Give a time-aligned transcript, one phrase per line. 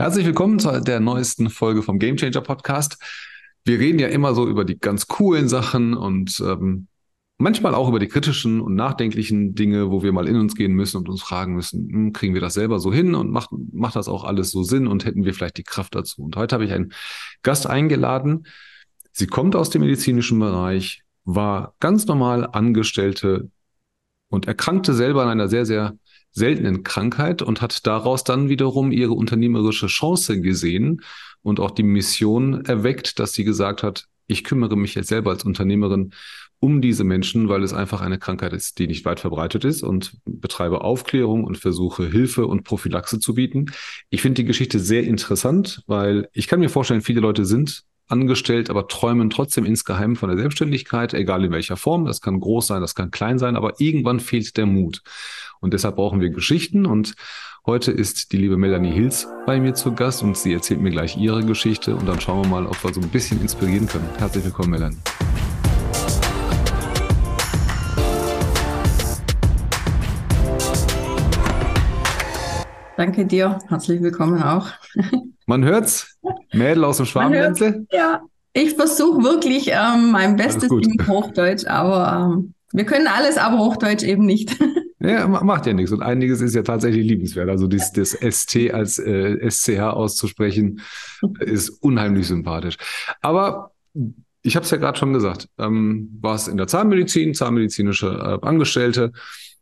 [0.00, 2.96] Herzlich willkommen zu der neuesten Folge vom Game Changer Podcast.
[3.66, 6.86] Wir reden ja immer so über die ganz coolen Sachen und ähm,
[7.36, 10.96] manchmal auch über die kritischen und nachdenklichen Dinge, wo wir mal in uns gehen müssen
[10.96, 14.08] und uns fragen müssen, hm, kriegen wir das selber so hin und macht, macht das
[14.08, 16.22] auch alles so Sinn und hätten wir vielleicht die Kraft dazu?
[16.22, 16.94] Und heute habe ich einen
[17.42, 18.46] Gast eingeladen.
[19.12, 23.50] Sie kommt aus dem medizinischen Bereich, war ganz normal Angestellte
[24.30, 25.98] und erkrankte selber an einer sehr, sehr
[26.32, 31.02] seltenen Krankheit und hat daraus dann wiederum ihre unternehmerische Chance gesehen
[31.42, 35.44] und auch die Mission erweckt, dass sie gesagt hat, ich kümmere mich jetzt selber als
[35.44, 36.12] Unternehmerin
[36.60, 40.18] um diese Menschen, weil es einfach eine Krankheit ist, die nicht weit verbreitet ist und
[40.26, 43.66] betreibe Aufklärung und versuche Hilfe und Prophylaxe zu bieten.
[44.10, 48.70] Ich finde die Geschichte sehr interessant, weil ich kann mir vorstellen, viele Leute sind angestellt,
[48.70, 52.04] aber träumen trotzdem insgeheim von der Selbstständigkeit, egal in welcher Form.
[52.04, 55.02] Das kann groß sein, das kann klein sein, aber irgendwann fehlt der Mut.
[55.60, 56.86] Und deshalb brauchen wir Geschichten.
[56.86, 57.14] Und
[57.66, 61.16] heute ist die liebe Melanie Hills bei mir zu Gast und sie erzählt mir gleich
[61.16, 64.08] ihre Geschichte und dann schauen wir mal, ob wir so ein bisschen inspirieren können.
[64.18, 64.98] Herzlich willkommen, Melanie.
[73.00, 73.58] Danke dir.
[73.68, 74.68] Herzlich willkommen auch.
[75.46, 76.18] Man hört's.
[76.52, 77.86] Mädel aus dem Schwarmländle.
[77.90, 78.20] Ja,
[78.52, 84.02] ich versuche wirklich ähm, mein Bestes in Hochdeutsch, aber ähm, wir können alles, aber Hochdeutsch
[84.02, 84.54] eben nicht.
[85.02, 85.92] Ja, macht ja nichts.
[85.92, 87.48] Und einiges ist ja tatsächlich liebenswert.
[87.48, 90.82] Also das, das ST als äh, SCH auszusprechen,
[91.40, 92.76] ist unheimlich sympathisch.
[93.22, 93.70] Aber
[94.42, 98.08] ich habe es ja gerade schon gesagt, ähm, warst in der Zahnmedizin, zahnmedizinische
[98.42, 99.12] äh, Angestellte.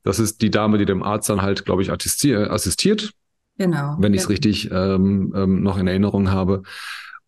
[0.03, 3.13] Das ist die Dame, die dem Arzt dann halt, glaube ich, assistiert.
[3.59, 3.97] Genau.
[3.99, 6.63] Wenn ich es richtig ähm, ähm, noch in Erinnerung habe.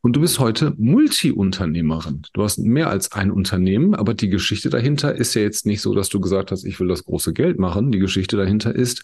[0.00, 2.23] Und du bist heute Multi-Unternehmerin.
[2.33, 5.95] Du hast mehr als ein Unternehmen, aber die Geschichte dahinter ist ja jetzt nicht so,
[5.95, 7.92] dass du gesagt hast, ich will das große Geld machen.
[7.92, 9.03] Die Geschichte dahinter ist,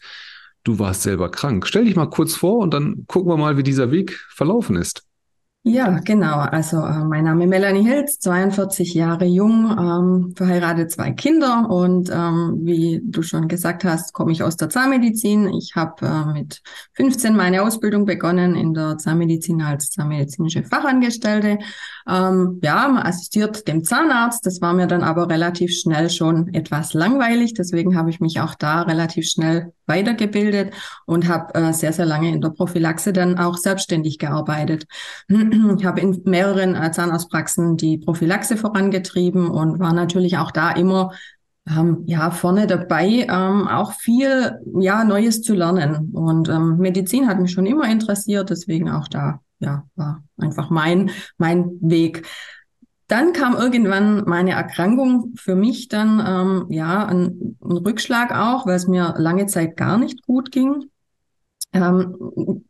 [0.65, 1.67] du warst selber krank.
[1.67, 5.06] Stell dich mal kurz vor und dann gucken wir mal, wie dieser Weg verlaufen ist.
[5.69, 6.37] Ja, genau.
[6.39, 12.09] Also äh, mein Name ist Melanie Hilz, 42 Jahre jung, ähm, verheiratet, zwei Kinder und
[12.09, 15.53] ähm, wie du schon gesagt hast, komme ich aus der Zahnmedizin.
[15.55, 21.59] Ich habe äh, mit 15 meine Ausbildung begonnen in der Zahnmedizin als zahnmedizinische Fachangestellte.
[22.09, 24.47] Ähm, ja, man assistiert dem Zahnarzt.
[24.47, 27.55] Das war mir dann aber relativ schnell schon etwas langweilig.
[27.55, 30.75] Deswegen habe ich mich auch da relativ schnell weitergebildet
[31.07, 34.87] und habe äh, sehr, sehr lange in der Prophylaxe dann auch selbstständig gearbeitet.
[35.79, 41.13] Ich habe in mehreren äh, Zahnarztpraxen die Prophylaxe vorangetrieben und war natürlich auch da immer
[41.69, 46.11] ähm, ja vorne dabei, ähm, auch viel ja Neues zu lernen.
[46.13, 51.11] Und ähm, Medizin hat mich schon immer interessiert, deswegen auch da ja war einfach mein
[51.39, 52.27] mein Weg.
[53.09, 58.75] Dann kam irgendwann meine Erkrankung für mich dann ähm, ja ein, ein Rückschlag auch, weil
[58.75, 60.91] es mir lange Zeit gar nicht gut ging.
[61.73, 62.65] Ähm,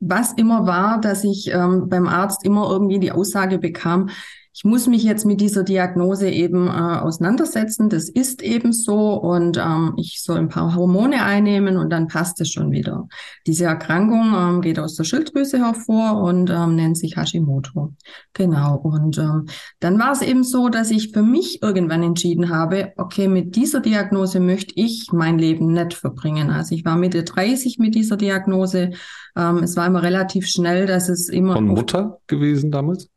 [0.00, 4.08] was immer war, dass ich ähm, beim Arzt immer irgendwie die Aussage bekam,
[4.52, 7.88] ich muss mich jetzt mit dieser Diagnose eben äh, auseinandersetzen.
[7.88, 12.40] Das ist eben so und ähm, ich soll ein paar Hormone einnehmen und dann passt
[12.40, 13.06] es schon wieder.
[13.46, 17.94] Diese Erkrankung ähm, geht aus der Schilddrüse hervor und ähm, nennt sich Hashimoto.
[18.32, 18.76] Genau.
[18.76, 19.46] Und ähm,
[19.78, 23.80] dann war es eben so, dass ich für mich irgendwann entschieden habe, okay, mit dieser
[23.80, 26.50] Diagnose möchte ich mein Leben nicht verbringen.
[26.50, 28.90] Also ich war Mitte 30 mit dieser Diagnose.
[29.36, 31.54] Ähm, es war immer relativ schnell, dass es immer.
[31.54, 33.08] Von Mutter gewesen damals?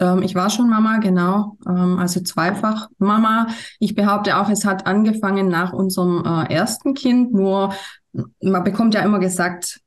[0.00, 3.48] Ähm, ich war schon Mama, genau, ähm, also zweifach Mama.
[3.78, 7.72] Ich behaupte auch, es hat angefangen nach unserem äh, ersten Kind, nur
[8.42, 9.80] man bekommt ja immer gesagt,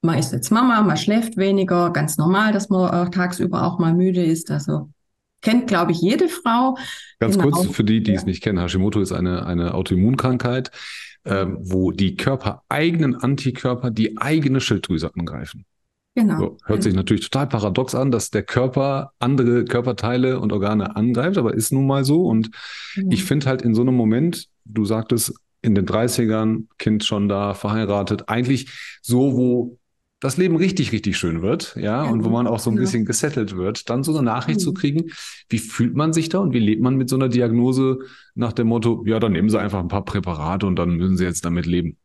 [0.00, 3.94] man ist jetzt Mama, man schläft weniger, ganz normal, dass man äh, tagsüber auch mal
[3.94, 4.50] müde ist.
[4.50, 4.90] Also
[5.42, 6.76] kennt, glaube ich, jede Frau.
[7.20, 7.50] Ganz genau.
[7.50, 10.70] kurz für die, die es nicht kennen, Hashimoto ist eine, eine Autoimmunkrankheit,
[11.24, 15.66] ähm, wo die körpereigenen Antikörper die eigene Schilddrüse angreifen.
[16.14, 16.38] Genau.
[16.38, 21.38] So, hört sich natürlich total paradox an, dass der Körper andere Körperteile und Organe angreift,
[21.38, 22.26] aber ist nun mal so.
[22.26, 22.50] Und
[22.96, 23.10] mhm.
[23.10, 27.54] ich finde halt in so einem Moment, du sagtest, in den 30ern, Kind schon da,
[27.54, 29.78] verheiratet, eigentlich so, wo
[30.20, 32.84] das Leben richtig, richtig schön wird, ja, ja und wo man auch so ein genau.
[32.84, 34.64] bisschen gesettelt wird, dann so eine Nachricht mhm.
[34.64, 35.10] zu kriegen,
[35.48, 37.98] wie fühlt man sich da und wie lebt man mit so einer Diagnose
[38.34, 41.24] nach dem Motto, ja, dann nehmen Sie einfach ein paar Präparate und dann müssen Sie
[41.24, 41.96] jetzt damit leben.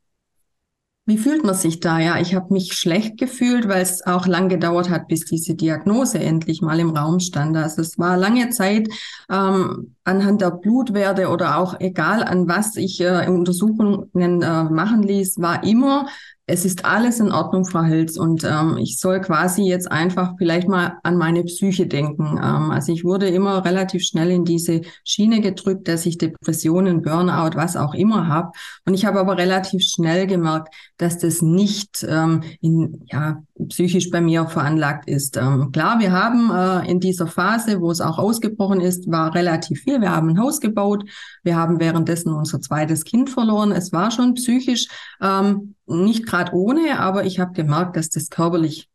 [1.08, 2.00] Wie fühlt man sich da?
[2.00, 6.20] Ja, ich habe mich schlecht gefühlt, weil es auch lang gedauert hat, bis diese Diagnose
[6.20, 7.56] endlich mal im Raum stand.
[7.56, 8.90] Also es war lange Zeit
[9.30, 15.40] ähm, anhand der Blutwerte oder auch egal an was ich äh, Untersuchungen äh, machen ließ,
[15.40, 16.08] war immer
[16.50, 18.18] es ist alles in Ordnung, Frau Hilz.
[18.18, 22.40] Und ähm, ich soll quasi jetzt einfach vielleicht mal an meine Psyche denken.
[22.42, 27.58] Ähm, also ich wurde immer relativ schnell in diese Schiene gedrückt, dass ich Depressionen, Burnout,
[27.58, 28.52] was auch immer habe.
[28.86, 34.22] Und ich habe aber relativ schnell gemerkt, dass das nicht ähm, in, ja, psychisch bei
[34.22, 35.38] mir veranlagt ist.
[35.38, 39.82] Ähm, klar, wir haben äh, in dieser Phase, wo es auch ausgebrochen ist, war relativ
[39.82, 40.02] viel.
[40.02, 41.04] Wir haben ein Haus gebaut,
[41.44, 43.72] wir haben währenddessen unser zweites Kind verloren.
[43.72, 44.88] Es war schon psychisch
[45.22, 48.90] ähm, nicht gerade ohne, aber ich habe gemerkt, dass das körperlich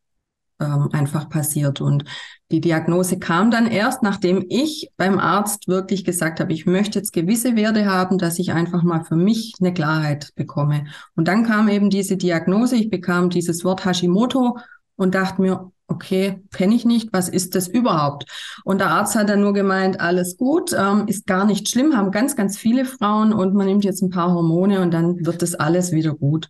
[0.63, 1.81] ähm, einfach passiert.
[1.81, 2.05] Und
[2.51, 7.13] die Diagnose kam dann erst, nachdem ich beim Arzt wirklich gesagt habe, ich möchte jetzt
[7.13, 10.87] gewisse Werte haben, dass ich einfach mal für mich eine Klarheit bekomme.
[11.17, 14.59] Und dann kam eben diese Diagnose, ich bekam dieses Wort Hashimoto
[14.97, 18.25] und dachte mir, okay, kenne ich nicht, was ist das überhaupt?
[18.65, 22.11] Und der Arzt hat dann nur gemeint, alles gut, ähm, ist gar nicht schlimm, haben
[22.11, 25.55] ganz, ganz viele Frauen und man nimmt jetzt ein paar Hormone und dann wird das
[25.55, 26.49] alles wieder gut.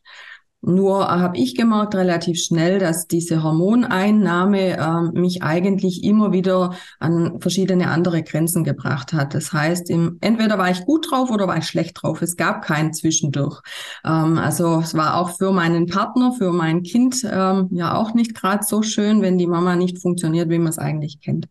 [0.64, 7.40] Nur habe ich gemerkt relativ schnell, dass diese Hormoneinnahme äh, mich eigentlich immer wieder an
[7.40, 9.34] verschiedene andere Grenzen gebracht hat.
[9.34, 12.22] Das heißt, im, entweder war ich gut drauf oder war ich schlecht drauf.
[12.22, 13.60] Es gab kein Zwischendurch.
[14.04, 18.36] Ähm, also es war auch für meinen Partner, für mein Kind ähm, ja auch nicht
[18.36, 21.48] gerade so schön, wenn die Mama nicht funktioniert, wie man es eigentlich kennt.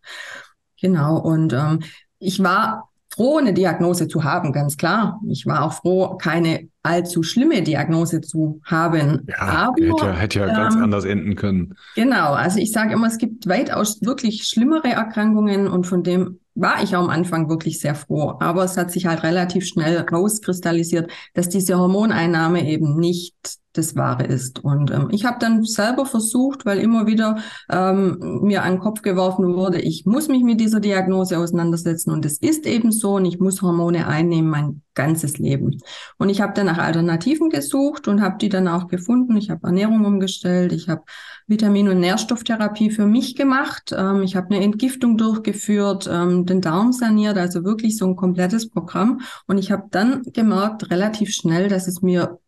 [0.80, 1.18] Genau.
[1.18, 1.80] Und ähm,
[2.18, 5.20] ich war froh, eine Diagnose zu haben, ganz klar.
[5.28, 9.26] Ich war auch froh, keine allzu schlimme Diagnose zu haben.
[9.28, 11.74] Ja, Aber, hätte, hätte ja ähm, ganz anders enden können.
[11.94, 16.82] Genau, also ich sage immer, es gibt weitaus wirklich schlimmere Erkrankungen und von dem war
[16.82, 18.34] ich am Anfang wirklich sehr froh.
[18.40, 23.34] Aber es hat sich halt relativ schnell rauskristallisiert, dass diese Hormoneinnahme eben nicht
[23.72, 24.62] das Wahre ist.
[24.62, 27.38] Und ähm, ich habe dann selber versucht, weil immer wieder
[27.70, 32.24] ähm, mir an den Kopf geworfen wurde, ich muss mich mit dieser Diagnose auseinandersetzen und
[32.24, 35.78] es ist eben so und ich muss Hormone einnehmen mein ganzes Leben.
[36.18, 39.36] Und ich habe dann nach Alternativen gesucht und habe die dann auch gefunden.
[39.36, 41.02] Ich habe Ernährung umgestellt, ich habe
[41.46, 43.94] Vitamin- und Nährstofftherapie für mich gemacht.
[43.96, 48.68] Ähm, ich habe eine Entgiftung durchgeführt, ähm, den Darm saniert, also wirklich so ein komplettes
[48.68, 49.20] Programm.
[49.46, 52.38] Und ich habe dann gemerkt, relativ schnell, dass es mir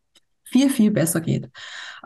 [0.44, 1.50] viel, viel besser geht.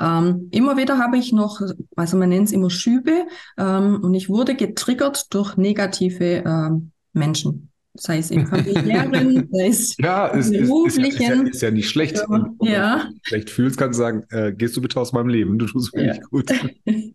[0.01, 1.61] Ähm, immer wieder habe ich noch,
[1.97, 3.27] also man nennt es immer Schübe,
[3.57, 7.68] ähm, und ich wurde getriggert durch negative ähm, Menschen.
[8.01, 11.11] Sei es im familiären, sei es ja, im beruflichen.
[11.13, 12.23] Ist, ist, ja, ist, ja, nicht schlecht.
[12.29, 13.09] Wenn du ja.
[13.23, 16.17] schlecht fühlst, kannst du sagen, äh, gehst du bitte aus meinem Leben, du tust wirklich
[16.17, 16.23] ja.
[16.31, 16.51] gut.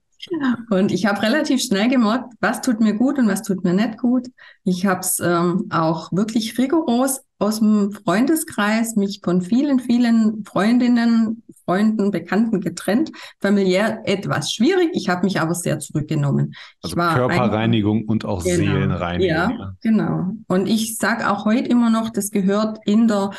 [0.69, 3.97] Und ich habe relativ schnell gemerkt, was tut mir gut und was tut mir nicht
[3.97, 4.27] gut.
[4.63, 11.43] Ich habe es ähm, auch wirklich rigoros aus dem Freundeskreis, mich von vielen, vielen Freundinnen,
[11.65, 13.11] Freunden, Bekannten getrennt.
[13.39, 14.89] Familiär etwas schwierig.
[14.93, 16.53] Ich habe mich aber sehr zurückgenommen.
[16.81, 19.27] Also Körperreinigung ein, und auch genau, Seelenreinigung.
[19.27, 20.31] Ja, genau.
[20.47, 23.31] Und ich sage auch heute immer noch, das gehört in der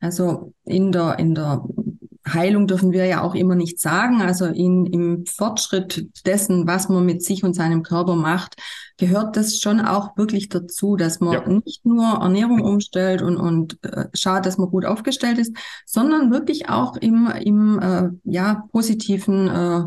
[0.00, 1.62] also in der, in der
[2.34, 4.22] Heilung dürfen wir ja auch immer nicht sagen.
[4.22, 8.56] Also in, im Fortschritt dessen, was man mit sich und seinem Körper macht,
[8.98, 11.48] gehört das schon auch wirklich dazu, dass man ja.
[11.48, 15.56] nicht nur Ernährung umstellt und, und äh, schaut, dass man gut aufgestellt ist,
[15.86, 19.82] sondern wirklich auch im, im äh, ja, positiven äh,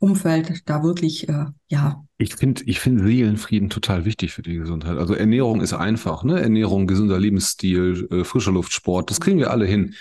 [0.00, 2.04] Umfeld da wirklich, äh, ja.
[2.18, 4.96] Ich finde ich finde Seelenfrieden total wichtig für die Gesundheit.
[4.96, 6.40] Also Ernährung ist einfach, ne?
[6.40, 9.94] Ernährung, gesunder Lebensstil, äh, frischer Luftsport, das kriegen wir alle hin.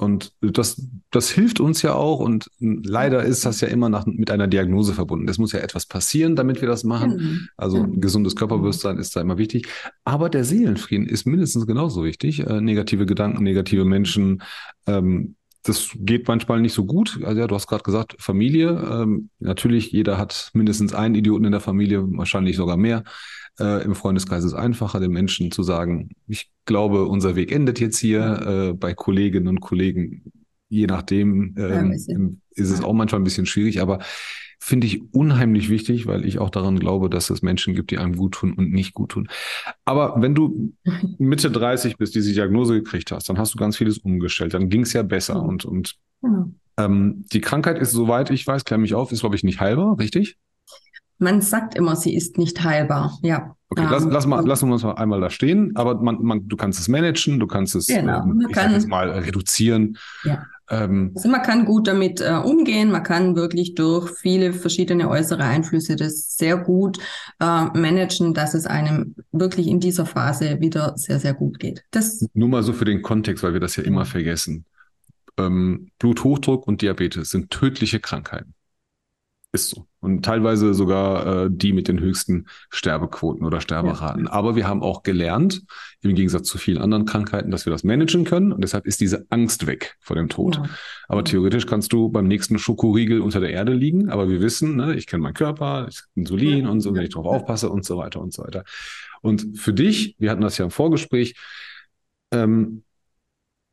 [0.00, 0.80] Und das,
[1.10, 2.20] das hilft uns ja auch.
[2.20, 5.28] Und leider ist das ja immer nach, mit einer Diagnose verbunden.
[5.28, 7.50] Es muss ja etwas passieren, damit wir das machen.
[7.58, 9.68] Also gesundes Körperbewusstsein ist da immer wichtig.
[10.04, 12.40] Aber der Seelenfrieden ist mindestens genauso wichtig.
[12.40, 14.40] Äh, negative Gedanken, negative Menschen.
[14.86, 17.20] Ähm, das geht manchmal nicht so gut.
[17.22, 18.70] Also ja, du hast gerade gesagt, Familie.
[18.70, 23.04] Ähm, natürlich, jeder hat mindestens einen Idioten in der Familie, wahrscheinlich sogar mehr.
[23.60, 27.78] Äh, Im Freundeskreis ist es einfacher, den Menschen zu sagen, ich glaube, unser Weg endet
[27.80, 28.70] jetzt hier.
[28.70, 30.32] Äh, bei Kolleginnen und Kollegen,
[30.68, 32.18] je nachdem, ähm, ja,
[32.54, 33.98] ist es auch manchmal ein bisschen schwierig, aber
[34.62, 38.16] finde ich unheimlich wichtig, weil ich auch daran glaube, dass es Menschen gibt, die einem
[38.16, 39.28] gut tun und nicht gut tun.
[39.84, 40.74] Aber wenn du
[41.18, 44.82] Mitte 30 bist, diese Diagnose gekriegt hast, dann hast du ganz vieles umgestellt, dann ging
[44.82, 45.40] es ja besser ja.
[45.40, 46.48] und, und ja.
[46.76, 49.98] ähm, die Krankheit ist, soweit ich weiß, klär mich auf, ist, glaube ich, nicht heilbar,
[49.98, 50.36] richtig?
[51.20, 53.54] Man sagt immer, sie ist nicht heilbar, ja.
[53.68, 56.48] Okay, lass, ähm, lass mal, lassen wir uns mal einmal da stehen, aber man, man,
[56.48, 59.96] du kannst es managen, du kannst es genau, ähm, ich kann, mal reduzieren.
[60.24, 60.44] Ja.
[60.68, 65.44] Ähm, also man kann gut damit äh, umgehen, man kann wirklich durch viele verschiedene äußere
[65.44, 66.98] Einflüsse das sehr gut
[67.38, 71.84] äh, managen, dass es einem wirklich in dieser Phase wieder sehr, sehr gut geht.
[71.92, 74.64] Das Nur mal so für den Kontext, weil wir das ja immer vergessen.
[75.38, 78.54] Ähm, Bluthochdruck und Diabetes sind tödliche Krankheiten.
[79.52, 79.86] Ist so.
[79.98, 84.26] Und teilweise sogar äh, die mit den höchsten Sterbequoten oder Sterberaten.
[84.26, 84.32] Ja.
[84.32, 85.62] Aber wir haben auch gelernt,
[86.02, 88.52] im Gegensatz zu vielen anderen Krankheiten, dass wir das managen können.
[88.52, 90.56] Und deshalb ist diese Angst weg vor dem Tod.
[90.56, 90.64] Ja.
[91.08, 94.08] Aber theoretisch kannst du beim nächsten Schokoriegel unter der Erde liegen.
[94.08, 96.70] Aber wir wissen, ne, ich kenne meinen Körper, ich Insulin ja.
[96.70, 98.62] und so, wenn ich darauf aufpasse und so weiter und so weiter.
[99.20, 101.34] Und für dich, wir hatten das ja im Vorgespräch,
[102.30, 102.84] ähm,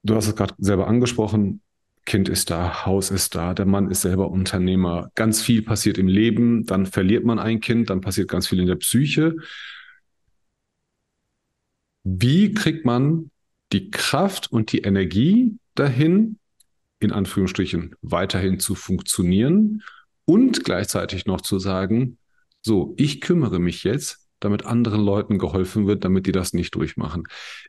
[0.02, 1.62] du hast es gerade selber angesprochen,
[2.08, 6.08] Kind ist da, Haus ist da, der Mann ist selber Unternehmer, ganz viel passiert im
[6.08, 9.36] Leben, dann verliert man ein Kind, dann passiert ganz viel in der Psyche.
[12.06, 13.30] Wie kriegt man
[13.74, 16.40] die Kraft und die Energie dahin,
[17.00, 19.84] in Anführungsstrichen weiterhin zu funktionieren
[20.24, 22.20] und gleichzeitig noch zu sagen,
[22.62, 27.24] so, ich kümmere mich jetzt damit anderen Leuten geholfen wird, damit die das nicht durchmachen.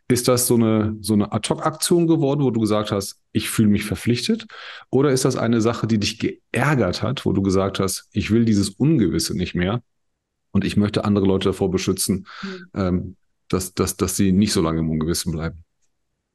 [0.08, 3.84] Ist das so eine, so eine Ad-Hoc-Aktion geworden, wo du gesagt hast, ich fühle mich
[3.84, 4.46] verpflichtet?
[4.90, 8.44] Oder ist das eine Sache, die dich geärgert hat, wo du gesagt hast, ich will
[8.44, 9.82] dieses Ungewisse nicht mehr
[10.52, 12.66] und ich möchte andere Leute davor beschützen, mhm.
[12.75, 13.16] ähm,
[13.48, 15.64] dass, dass, dass sie nicht so lange im Ungewissen bleiben?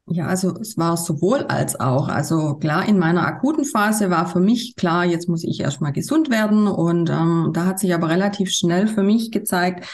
[0.06, 2.08] Ja, also es war sowohl als auch.
[2.08, 6.28] Also klar, in meiner akuten Phase war für mich klar, jetzt muss ich erstmal gesund
[6.28, 6.66] werden.
[6.66, 9.86] Und ähm, da hat sich aber relativ schnell für mich gezeigt,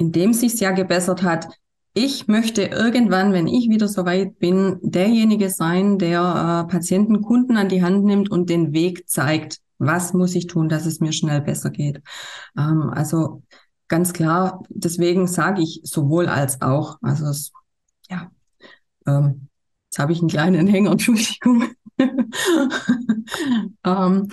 [0.00, 1.48] indem sich ja gebessert hat,
[1.92, 7.58] ich möchte irgendwann, wenn ich wieder so weit bin, derjenige sein, der äh, Patienten, Kunden
[7.58, 9.58] an die Hand nimmt und den Weg zeigt.
[9.76, 12.00] Was muss ich tun, dass es mir schnell besser geht?
[12.56, 13.42] Ähm, also
[13.88, 16.96] ganz klar, deswegen sage ich sowohl als auch.
[17.02, 17.52] Also es,
[18.08, 18.30] ja,
[19.06, 19.48] ähm,
[19.90, 21.64] jetzt habe ich einen kleinen Hänger, Entschuldigung.
[23.84, 24.28] ähm,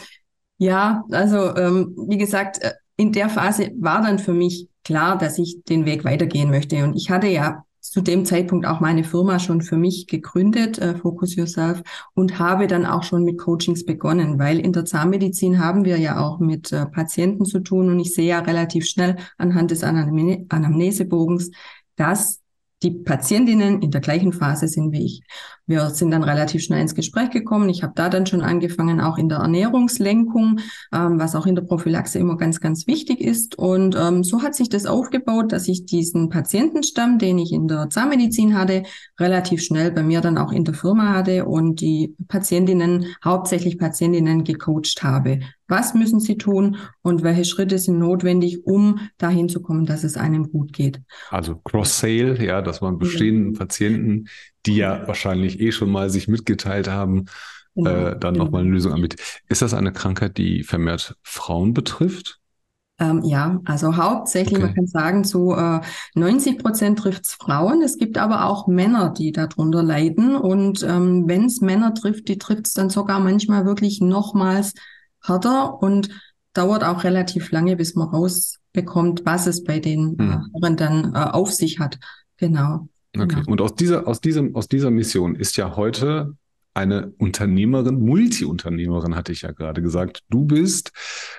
[0.59, 5.37] ja, also ähm, wie gesagt, äh, in der Phase war dann für mich klar, dass
[5.37, 6.81] ich den Weg weitergehen möchte.
[6.85, 10.95] Und ich hatte ja zu dem Zeitpunkt auch meine Firma schon für mich gegründet, äh,
[10.95, 15.83] Focus Yourself, und habe dann auch schon mit Coachings begonnen, weil in der Zahnmedizin haben
[15.83, 19.71] wir ja auch mit äh, Patienten zu tun und ich sehe ja relativ schnell anhand
[19.71, 21.51] des Anamnesebogens,
[21.97, 22.39] dass
[22.81, 25.21] die Patientinnen in der gleichen Phase sind wie ich.
[25.67, 27.67] Wir sind dann relativ schnell ins Gespräch gekommen.
[27.67, 30.61] Ich habe da dann schon angefangen, auch in der Ernährungslenkung,
[30.93, 33.57] ähm, was auch in der Prophylaxe immer ganz, ganz wichtig ist.
[33.57, 37.89] Und ähm, so hat sich das aufgebaut, dass ich diesen Patientenstamm, den ich in der
[37.89, 38.83] Zahnmedizin hatte,
[39.19, 44.45] relativ schnell bei mir dann auch in der Firma hatte und die Patientinnen, hauptsächlich Patientinnen
[44.45, 45.41] gecoacht habe.
[45.67, 50.15] Was müssen sie tun und welche Schritte sind notwendig, um dahin zu kommen, dass es
[50.15, 51.01] einem gut geht?
[51.29, 53.53] Also Cross-Sale, ja, dass man bestehenden.
[53.53, 54.27] Patienten
[54.67, 57.25] die ja wahrscheinlich eh schon mal sich mitgeteilt haben,
[57.75, 57.89] genau.
[57.89, 58.45] äh, dann genau.
[58.45, 59.21] nochmal eine Lösung anbietet.
[59.47, 62.39] Ist das eine Krankheit, die vermehrt Frauen betrifft?
[62.99, 64.65] Ähm, ja, also hauptsächlich, okay.
[64.65, 65.81] man kann sagen, zu äh,
[66.15, 67.83] 90 Prozent trifft es Frauen.
[67.83, 70.35] Es gibt aber auch Männer, die darunter leiden.
[70.35, 74.73] Und ähm, wenn es Männer trifft, die trifft es dann sogar manchmal wirklich nochmals
[75.23, 76.09] härter und
[76.53, 80.51] dauert auch relativ lange, bis man rausbekommt, was es bei den hm.
[80.53, 81.99] Herren dann äh, auf sich hat.
[82.37, 82.87] Genau.
[83.21, 83.35] Okay.
[83.35, 83.51] Genau.
[83.51, 86.35] Und aus dieser, aus, diesem, aus dieser Mission ist ja heute
[86.73, 90.21] eine Unternehmerin, Multi-Unternehmerin, hatte ich ja gerade gesagt.
[90.29, 90.91] Du bist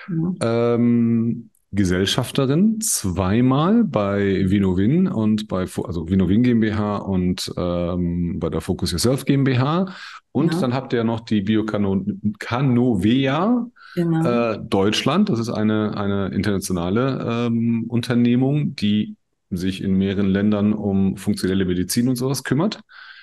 [0.09, 0.75] ja.
[0.75, 8.91] ähm, Gesellschafterin zweimal bei Vinovin und bei also Vinovin GmbH und ähm, bei der Focus
[8.91, 9.93] Yourself GmbH.
[10.31, 10.61] Und ja.
[10.61, 14.53] dann habt ihr noch die Biocanovea genau.
[14.53, 15.29] äh, Deutschland.
[15.29, 19.15] Das ist eine, eine internationale ähm, Unternehmung, die
[19.49, 22.81] sich in mehreren Ländern um funktionelle Medizin und sowas kümmert.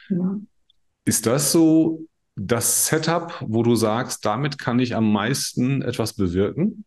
[0.09, 0.39] Ja.
[1.05, 6.85] Ist das so das Setup, wo du sagst, damit kann ich am meisten etwas bewirken?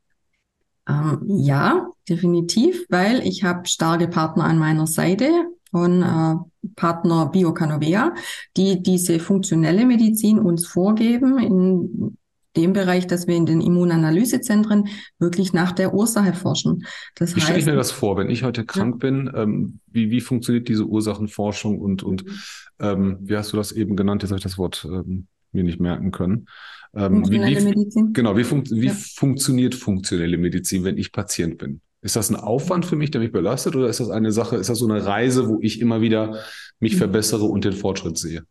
[0.88, 6.36] Ähm, ja, definitiv, weil ich habe starke Partner an meiner Seite von äh,
[6.75, 8.13] Partner Biocanovea,
[8.58, 12.17] die diese funktionelle Medizin uns vorgeben in
[12.55, 14.87] dem Bereich, dass wir in den Immunanalysezentren
[15.19, 16.85] wirklich nach der Ursache forschen.
[17.15, 19.09] Das wie stelle ich mir das vor, wenn ich heute krank ja.
[19.09, 19.31] bin?
[19.35, 22.31] Ähm, wie, wie funktioniert diese Ursachenforschung und, und mhm.
[22.79, 24.23] ähm, wie hast du das eben genannt?
[24.23, 26.47] Jetzt habe ich das Wort ähm, mir nicht merken können.
[26.93, 28.13] Ähm, funktionelle wie, wie, Medizin?
[28.13, 28.93] Genau, wie, fun wie ja.
[28.93, 31.81] funktioniert funktionelle Medizin, wenn ich Patient bin?
[32.01, 34.69] Ist das ein Aufwand für mich, der mich belastet, oder ist das eine Sache, ist
[34.69, 36.39] das so eine Reise, wo ich immer wieder
[36.79, 36.99] mich mhm.
[36.99, 38.43] verbessere und den Fortschritt sehe?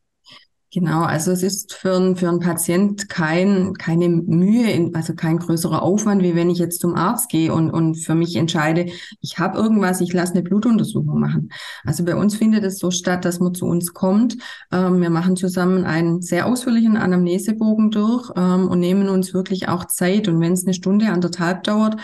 [0.70, 5.82] Genau, also es ist für, einen für einen Patient kein, keine Mühe, also kein größerer
[5.82, 8.84] Aufwand, wie wenn ich jetzt zum Arzt gehe und, und für mich entscheide,
[9.22, 11.48] ich habe irgendwas, ich lasse eine Blutuntersuchung machen.
[11.84, 14.36] Also bei uns findet es so statt, dass man zu uns kommt.
[14.70, 19.86] Ähm, wir machen zusammen einen sehr ausführlichen Anamnesebogen durch ähm, und nehmen uns wirklich auch
[19.86, 20.28] Zeit.
[20.28, 21.96] Und wenn es eine Stunde, anderthalb dauert,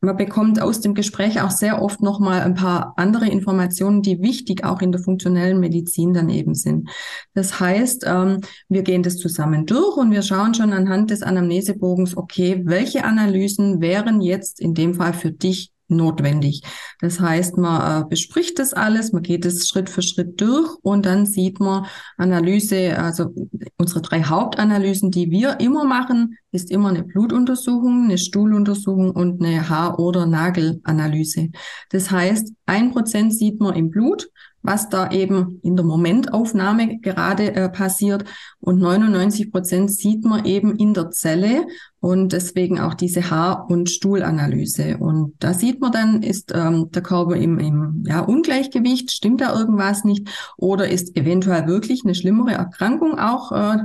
[0.00, 4.64] man bekommt aus dem Gespräch auch sehr oft nochmal ein paar andere Informationen, die wichtig
[4.64, 6.88] auch in der funktionellen Medizin dann eben sind.
[7.34, 12.16] Das heißt, ähm, wir gehen das zusammen durch und wir schauen schon anhand des Anamnesebogens,
[12.16, 16.62] okay, welche Analysen wären jetzt in dem Fall für dich notwendig.
[17.00, 21.04] Das heißt, man äh, bespricht das alles, man geht es Schritt für Schritt durch und
[21.04, 23.34] dann sieht man Analyse, also
[23.76, 29.68] unsere drei Hauptanalysen, die wir immer machen, ist immer eine Blutuntersuchung, eine Stuhluntersuchung und eine
[29.68, 31.50] Haar- oder Nagelanalyse.
[31.90, 34.28] Das heißt, ein Prozent sieht man im Blut
[34.62, 38.24] was da eben in der Momentaufnahme gerade äh, passiert.
[38.60, 41.66] Und 99 Prozent sieht man eben in der Zelle
[42.00, 44.98] und deswegen auch diese Haar- und Stuhlanalyse.
[44.98, 49.58] Und da sieht man dann, ist ähm, der Körper im, im ja, Ungleichgewicht, stimmt da
[49.58, 53.78] irgendwas nicht oder ist eventuell wirklich eine schlimmere Erkrankung auch äh,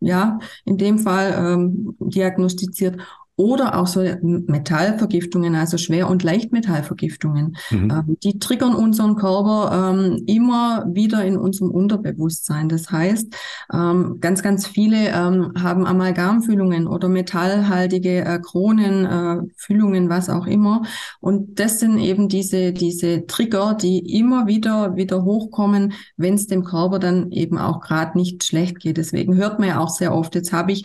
[0.00, 3.00] ja in dem Fall ähm, diagnostiziert
[3.36, 7.56] oder auch so Metallvergiftungen, also Schwer- und Leichtmetallvergiftungen.
[7.70, 7.90] Mhm.
[7.90, 12.68] Ähm, die triggern unseren Körper ähm, immer wieder in unserem Unterbewusstsein.
[12.68, 13.34] Das heißt,
[13.72, 20.82] ähm, ganz, ganz viele ähm, haben Amalgamfüllungen oder metallhaltige äh, Kronenfüllungen, äh, was auch immer.
[21.20, 26.64] Und das sind eben diese, diese Trigger, die immer wieder, wieder hochkommen, wenn es dem
[26.64, 28.98] Körper dann eben auch gerade nicht schlecht geht.
[28.98, 30.84] Deswegen hört man ja auch sehr oft, jetzt habe ich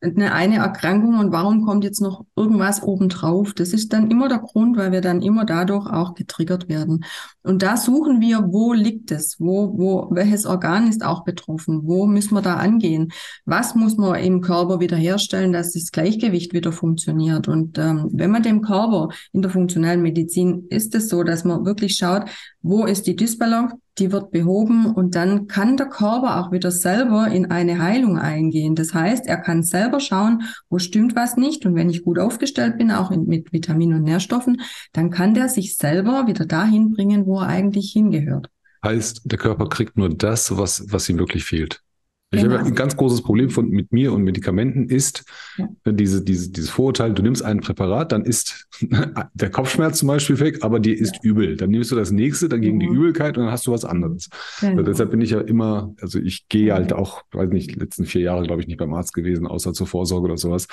[0.00, 3.54] eine, eine Erkrankung und warum kommt jetzt noch irgendwas obendrauf?
[3.54, 7.04] Das ist dann immer der Grund, weil wir dann immer dadurch auch getriggert werden.
[7.42, 9.36] Und da suchen wir, wo liegt es?
[9.38, 11.82] Wo, wo, welches Organ ist auch betroffen?
[11.84, 13.12] Wo müssen wir da angehen?
[13.44, 17.48] Was muss man im Körper wiederherstellen, dass das Gleichgewicht wieder funktioniert?
[17.48, 21.64] Und ähm, wenn man dem Körper in der funktionellen Medizin ist es so, dass man
[21.64, 22.24] wirklich schaut,
[22.62, 23.76] wo ist die Dysbalance?
[23.98, 28.74] Die wird behoben und dann kann der Körper auch wieder selber in eine Heilung eingehen.
[28.74, 32.78] Das heißt, er kann selber schauen, wo stimmt was nicht und wenn ich gut aufgestellt
[32.78, 34.60] bin, auch in, mit Vitaminen und Nährstoffen,
[34.92, 38.50] dann kann der sich selber wieder dahin bringen, wo er eigentlich hingehört.
[38.84, 41.82] Heißt, der Körper kriegt nur das, was, was ihm wirklich fehlt.
[42.30, 42.58] Ich genau.
[42.58, 45.24] habe ein ganz großes Problem von, mit mir und Medikamenten ist
[45.56, 45.66] ja.
[45.86, 48.68] Ne, diese, diese, dieses Vorurteil, du nimmst ein Präparat, dann ist
[49.34, 51.20] der Kopfschmerz zum Beispiel weg, aber dir ist ja.
[51.22, 51.56] übel.
[51.56, 52.80] Dann nimmst du das nächste, dann gegen mhm.
[52.80, 54.28] die Übelkeit und dann hast du was anderes.
[54.60, 54.72] Genau.
[54.72, 58.04] Also deshalb bin ich ja immer, also ich gehe halt auch, weiß nicht, die letzten
[58.04, 60.68] vier Jahre, glaube ich, nicht beim Arzt gewesen, außer zur Vorsorge oder sowas.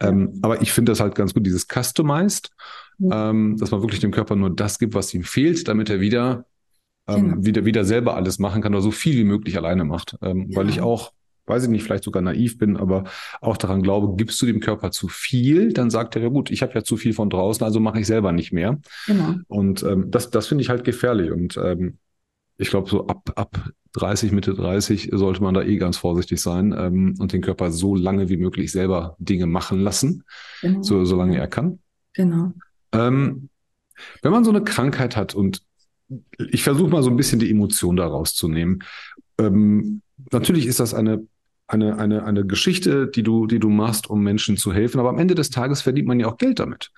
[0.00, 2.50] Ähm, aber ich finde das halt ganz gut, dieses Customized,
[3.10, 6.44] ähm, dass man wirklich dem Körper nur das gibt, was ihm fehlt, damit er wieder
[7.08, 7.44] ähm, genau.
[7.44, 10.16] wieder, wieder selber alles machen kann oder so viel wie möglich alleine macht.
[10.22, 10.56] Ähm, ja.
[10.56, 11.12] Weil ich auch,
[11.46, 13.04] weiß ich nicht, vielleicht sogar naiv bin, aber
[13.40, 16.62] auch daran glaube, gibst du dem Körper zu viel, dann sagt er, ja gut, ich
[16.62, 18.78] habe ja zu viel von draußen, also mache ich selber nicht mehr.
[19.06, 19.34] Genau.
[19.48, 21.30] Und ähm, das, das finde ich halt gefährlich.
[21.30, 21.98] Und ähm,
[22.58, 26.74] ich glaube, so ab, ab 30, Mitte 30 sollte man da eh ganz vorsichtig sein
[26.76, 30.24] ähm, und den Körper so lange wie möglich selber Dinge machen lassen,
[30.60, 30.82] genau.
[30.82, 31.78] so, solange er kann.
[32.12, 32.52] Genau.
[32.92, 33.48] Ähm,
[34.22, 35.62] wenn man so eine Krankheit hat und
[36.50, 38.80] ich versuche mal so ein bisschen die Emotion daraus zu nehmen.
[39.38, 41.26] Ähm, natürlich ist das eine,
[41.66, 45.18] eine, eine, eine Geschichte, die du, die du machst, um Menschen zu helfen, aber am
[45.18, 46.90] Ende des Tages verdient man ja auch Geld damit.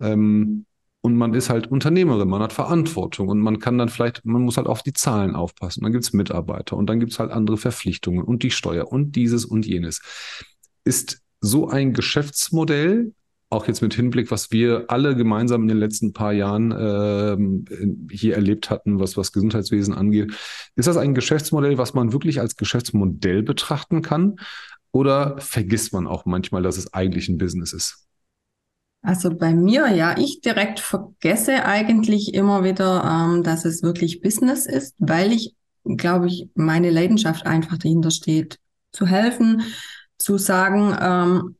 [0.00, 0.66] Ähm,
[1.00, 4.56] und man ist halt Unternehmerin, man hat Verantwortung und man kann dann vielleicht, man muss
[4.56, 5.82] halt auf die Zahlen aufpassen.
[5.82, 9.64] Dann gibt's Mitarbeiter und dann gibt's halt andere Verpflichtungen und die Steuer und dieses und
[9.64, 10.02] jenes.
[10.84, 13.12] Ist so ein Geschäftsmodell
[13.50, 18.34] auch jetzt mit Hinblick, was wir alle gemeinsam in den letzten paar Jahren äh, hier
[18.34, 20.32] erlebt hatten, was, was Gesundheitswesen angeht.
[20.76, 24.36] Ist das ein Geschäftsmodell, was man wirklich als Geschäftsmodell betrachten kann?
[24.92, 28.08] Oder vergisst man auch manchmal, dass es eigentlich ein Business ist?
[29.00, 34.66] Also bei mir, ja, ich direkt vergesse eigentlich immer wieder, ähm, dass es wirklich Business
[34.66, 38.58] ist, weil ich, glaube ich, meine Leidenschaft einfach dahinter steht,
[38.92, 39.62] zu helfen,
[40.18, 41.56] zu sagen, ähm,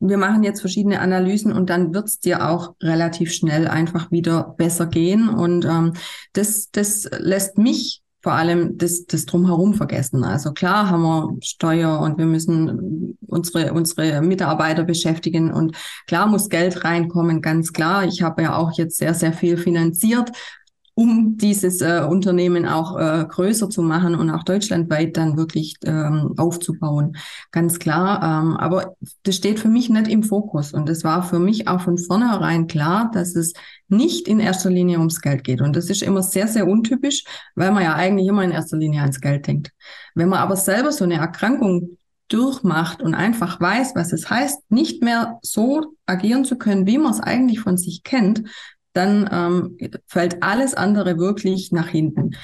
[0.00, 4.86] wir machen jetzt verschiedene Analysen und dann wird's dir auch relativ schnell einfach wieder besser
[4.86, 5.28] gehen.
[5.28, 5.94] Und ähm,
[6.32, 10.24] das, das lässt mich vor allem das, das drumherum vergessen.
[10.24, 15.76] Also klar haben wir Steuer und wir müssen unsere, unsere Mitarbeiter beschäftigen und
[16.08, 18.04] klar muss Geld reinkommen, ganz klar.
[18.04, 20.32] Ich habe ja auch jetzt sehr, sehr viel finanziert
[20.98, 26.32] um dieses äh, Unternehmen auch äh, größer zu machen und auch deutschlandweit dann wirklich ähm,
[26.38, 27.18] aufzubauen.
[27.52, 28.22] Ganz klar.
[28.22, 30.72] Ähm, aber das steht für mich nicht im Fokus.
[30.72, 33.52] Und es war für mich auch von vornherein klar, dass es
[33.88, 35.60] nicht in erster Linie ums Geld geht.
[35.60, 39.02] Und das ist immer sehr, sehr untypisch, weil man ja eigentlich immer in erster Linie
[39.02, 39.72] ans Geld denkt.
[40.14, 45.02] Wenn man aber selber so eine Erkrankung durchmacht und einfach weiß, was es heißt, nicht
[45.02, 48.44] mehr so agieren zu können, wie man es eigentlich von sich kennt,
[48.96, 52.36] dann ähm, fällt alles andere wirklich nach hinten.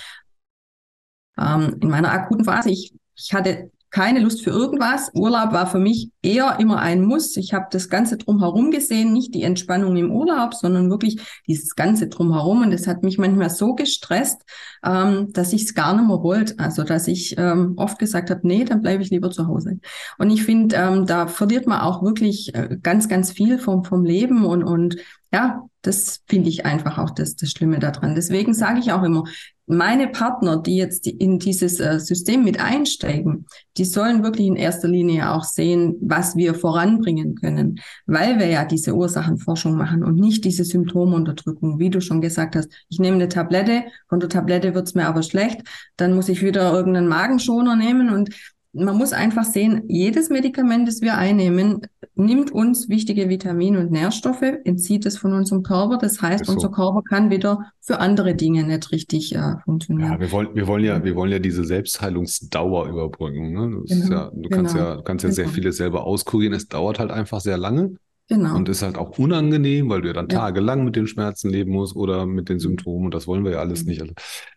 [1.38, 5.10] Ähm, in meiner akuten Phase, ich, ich hatte keine Lust für irgendwas.
[5.14, 7.36] Urlaub war für mich eher immer ein Muss.
[7.36, 12.08] Ich habe das Ganze drumherum gesehen, nicht die Entspannung im Urlaub, sondern wirklich dieses Ganze
[12.08, 12.62] drumherum.
[12.62, 14.42] Und das hat mich manchmal so gestresst,
[14.82, 16.58] ähm, dass ich es gar nicht mehr wollte.
[16.58, 19.78] Also dass ich ähm, oft gesagt habe, nee, dann bleibe ich lieber zu Hause.
[20.18, 24.06] Und ich finde, ähm, da verliert man auch wirklich äh, ganz, ganz viel vom, vom
[24.06, 24.96] Leben und, und
[25.34, 28.14] ja, das finde ich einfach auch das, das Schlimme daran.
[28.14, 29.24] Deswegen sage ich auch immer,
[29.66, 34.88] meine Partner, die jetzt in dieses äh, System mit einsteigen, die sollen wirklich in erster
[34.88, 40.44] Linie auch sehen, was wir voranbringen können, weil wir ja diese Ursachenforschung machen und nicht
[40.44, 42.70] diese Symptomunterdrückung, wie du schon gesagt hast.
[42.88, 45.62] Ich nehme eine Tablette, von der Tablette wird's mir aber schlecht,
[45.96, 48.30] dann muss ich wieder irgendeinen Magenschoner nehmen und
[48.72, 51.82] man muss einfach sehen, jedes Medikament, das wir einnehmen,
[52.14, 55.98] nimmt uns wichtige Vitamine und Nährstoffe, entzieht es von unserem Körper.
[55.98, 56.52] Das heißt, so.
[56.52, 60.12] unser Körper kann wieder für andere Dinge nicht richtig äh, funktionieren.
[60.12, 63.52] Ja, wir wollen, wir wollen ja, wir wollen ja diese Selbstheilungsdauer überbrücken.
[63.52, 63.82] Ne?
[63.86, 65.34] Genau, ja, du genau, kannst ja, du kannst ja genau.
[65.36, 66.54] sehr vieles selber auskurieren.
[66.54, 67.96] Es dauert halt einfach sehr lange.
[68.28, 68.56] Genau.
[68.56, 70.38] Und ist halt auch unangenehm, weil du ja dann ja.
[70.38, 73.06] tagelang mit den Schmerzen leben musst oder mit den Symptomen.
[73.06, 73.90] Und das wollen wir ja alles mhm.
[73.90, 74.00] nicht.
[74.00, 74.14] Also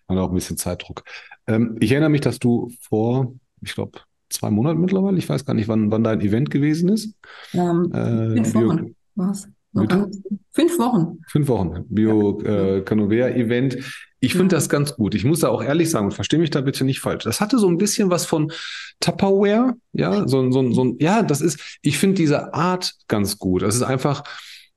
[0.07, 1.03] haben auch ein bisschen Zeitdruck.
[1.47, 3.33] Ähm, ich erinnere mich, dass du vor
[3.65, 3.99] ich glaube,
[4.29, 5.17] zwei Monate mittlerweile.
[5.17, 7.15] Ich weiß gar nicht, wann, wann dein Event gewesen ist.
[7.53, 9.47] Ähm, äh, fünf Wochen war es.
[10.51, 11.19] Fünf Wochen.
[11.27, 11.83] Fünf Wochen.
[11.89, 12.77] Bio ja.
[12.77, 13.77] äh, Event.
[14.21, 14.57] Ich finde ja.
[14.57, 15.13] das ganz gut.
[15.15, 17.25] Ich muss da auch ehrlich sagen und verstehe mich da bitte nicht falsch.
[17.25, 18.51] Das hatte so ein bisschen was von
[19.01, 19.75] Tupperware.
[19.91, 23.63] Ja, so, so, so, ja, das ist, ich finde diese Art ganz gut.
[23.63, 24.23] Das ist einfach,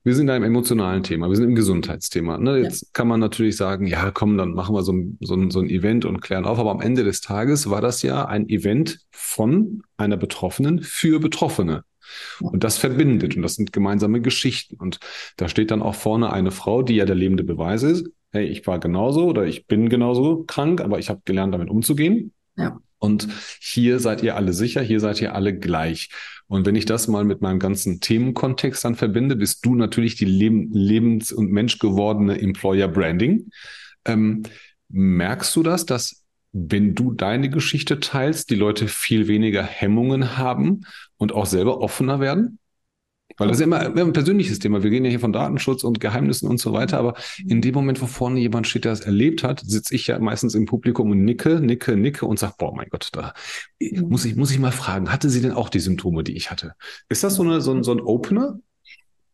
[0.03, 2.37] wir sind in einem emotionalen Thema, wir sind im Gesundheitsthema.
[2.37, 2.59] Ne?
[2.59, 2.87] Jetzt ja.
[2.93, 5.69] kann man natürlich sagen, ja, komm, dann machen wir so ein, so, ein, so ein
[5.69, 6.57] Event und klären auf.
[6.57, 11.83] Aber am Ende des Tages war das ja ein Event von einer Betroffenen für Betroffene.
[12.39, 14.75] Und das verbindet und das sind gemeinsame Geschichten.
[14.75, 14.99] Und
[15.37, 18.09] da steht dann auch vorne eine Frau, die ja der lebende Beweis ist.
[18.31, 22.33] Hey, ich war genauso oder ich bin genauso krank, aber ich habe gelernt, damit umzugehen.
[22.55, 22.79] Ja.
[22.99, 23.27] Und
[23.59, 26.09] hier seid ihr alle sicher, hier seid ihr alle gleich.
[26.47, 30.25] Und wenn ich das mal mit meinem ganzen Themenkontext dann verbinde, bist du natürlich die
[30.25, 33.51] Leb lebens- und menschgewordene Employer Branding.
[34.05, 34.43] Ähm,
[34.89, 40.81] merkst du das, dass wenn du deine Geschichte teilst, die Leute viel weniger Hemmungen haben
[41.17, 42.59] und auch selber offener werden?
[43.39, 44.83] Weil das ist immer, immer ein persönliches Thema.
[44.83, 46.99] Wir reden ja hier von Datenschutz und Geheimnissen und so weiter.
[46.99, 47.15] Aber
[47.47, 50.55] in dem Moment, wo vorne jemand steht, der das erlebt hat, sitze ich ja meistens
[50.55, 53.33] im Publikum und nicke, nicke, nicke und sage, boah, mein Gott, da
[54.07, 56.73] muss ich, muss ich mal fragen, hatte sie denn auch die Symptome, die ich hatte?
[57.07, 58.59] Ist das so, eine, so, ein, so ein Opener?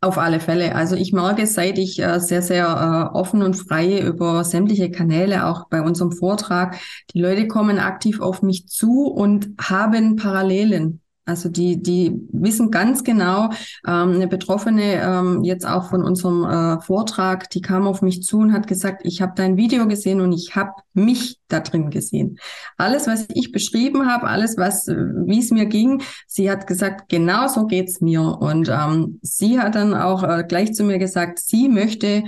[0.02, 0.76] Auf alle Fälle.
[0.76, 5.48] Also ich merke, seit ich äh, sehr, sehr äh, offen und frei über sämtliche Kanäle,
[5.48, 6.78] auch bei unserem Vortrag,
[7.14, 11.02] die Leute kommen aktiv auf mich zu und haben Parallelen.
[11.26, 13.50] Also die, die wissen ganz genau,
[13.88, 18.38] ähm, eine Betroffene ähm, jetzt auch von unserem äh, Vortrag, die kam auf mich zu
[18.38, 22.38] und hat gesagt, ich habe dein Video gesehen und ich habe mich da drin gesehen.
[22.78, 27.10] Alles, was ich beschrieben habe, alles, was äh, wie es mir ging, sie hat gesagt,
[27.10, 28.22] genau so geht's mir.
[28.22, 32.24] Und ähm, sie hat dann auch äh, gleich zu mir gesagt, sie möchte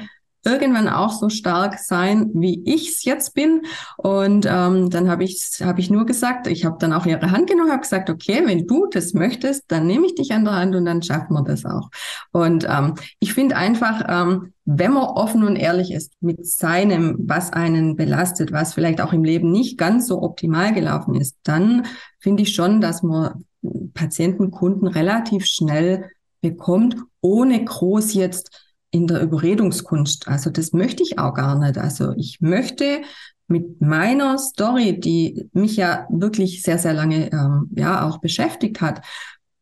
[0.45, 3.63] irgendwann auch so stark sein, wie ich es jetzt bin.
[3.97, 7.49] Und ähm, dann habe ich, hab ich nur gesagt, ich habe dann auch ihre Hand
[7.49, 10.75] genommen, habe gesagt, okay, wenn du das möchtest, dann nehme ich dich an der Hand
[10.75, 11.89] und dann schaffen wir das auch.
[12.31, 17.53] Und ähm, ich finde einfach, ähm, wenn man offen und ehrlich ist mit seinem, was
[17.53, 21.85] einen belastet, was vielleicht auch im Leben nicht ganz so optimal gelaufen ist, dann
[22.19, 23.45] finde ich schon, dass man
[23.93, 26.09] Patienten, Kunden relativ schnell
[26.41, 28.66] bekommt, ohne groß jetzt
[28.97, 30.27] in der Überredungskunst.
[30.27, 31.77] Also das möchte ich auch gar nicht.
[31.77, 33.01] Also ich möchte
[33.47, 39.05] mit meiner Story, die mich ja wirklich sehr, sehr lange ähm, ja auch beschäftigt hat,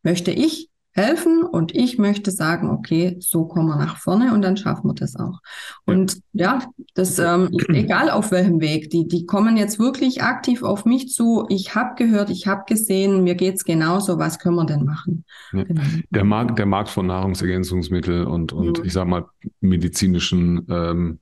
[0.02, 4.56] möchte ich helfen und ich möchte sagen, okay, so kommen wir nach vorne und dann
[4.56, 5.40] schaffen wir das auch.
[5.84, 6.60] Und ja,
[6.94, 11.44] das ähm, egal auf welchem Weg, die die kommen jetzt wirklich aktiv auf mich zu.
[11.50, 14.18] Ich habe gehört, ich habe gesehen, mir geht's genauso.
[14.18, 15.24] Was können wir denn machen?
[15.52, 15.64] Ja.
[15.64, 15.82] Genau.
[16.10, 18.84] Der Markt, der Markt von Nahrungsergänzungsmittel und und mhm.
[18.84, 19.26] ich sag mal
[19.60, 21.18] medizinischen ähm,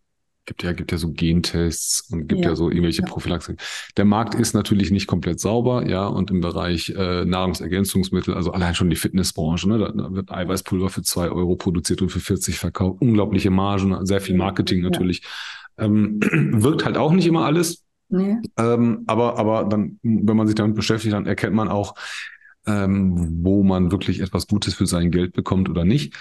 [0.47, 3.09] gibt ja, gibt ja so Gentests und gibt ja, ja so irgendwelche ja.
[3.09, 3.57] Prophylaxe.
[3.97, 8.75] Der Markt ist natürlich nicht komplett sauber, ja, und im Bereich äh, Nahrungsergänzungsmittel, also allein
[8.75, 13.01] schon die Fitnessbranche, ne, da, wird Eiweißpulver für zwei Euro produziert und für 40 verkauft.
[13.01, 15.23] Unglaubliche Margen, sehr viel Marketing natürlich.
[15.79, 15.87] Ja.
[15.87, 17.85] Ähm, wirkt halt auch nicht immer alles.
[18.09, 18.37] Nee.
[18.59, 21.95] Ähm, aber, aber dann, wenn man sich damit beschäftigt, dann erkennt man auch,
[22.67, 26.15] ähm, wo man wirklich etwas Gutes für sein Geld bekommt oder nicht.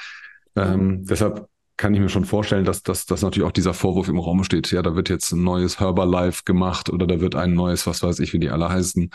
[0.56, 4.20] Ähm, deshalb kann ich mir schon vorstellen, dass, dass, dass natürlich auch dieser Vorwurf im
[4.20, 4.72] Raum steht.
[4.72, 8.20] Ja, da wird jetzt ein neues Herbalife gemacht oder da wird ein neues, was weiß
[8.20, 9.10] ich, wie die alle heißen,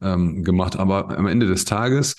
[0.00, 0.76] ähm, gemacht.
[0.76, 2.16] Aber am Ende des Tages,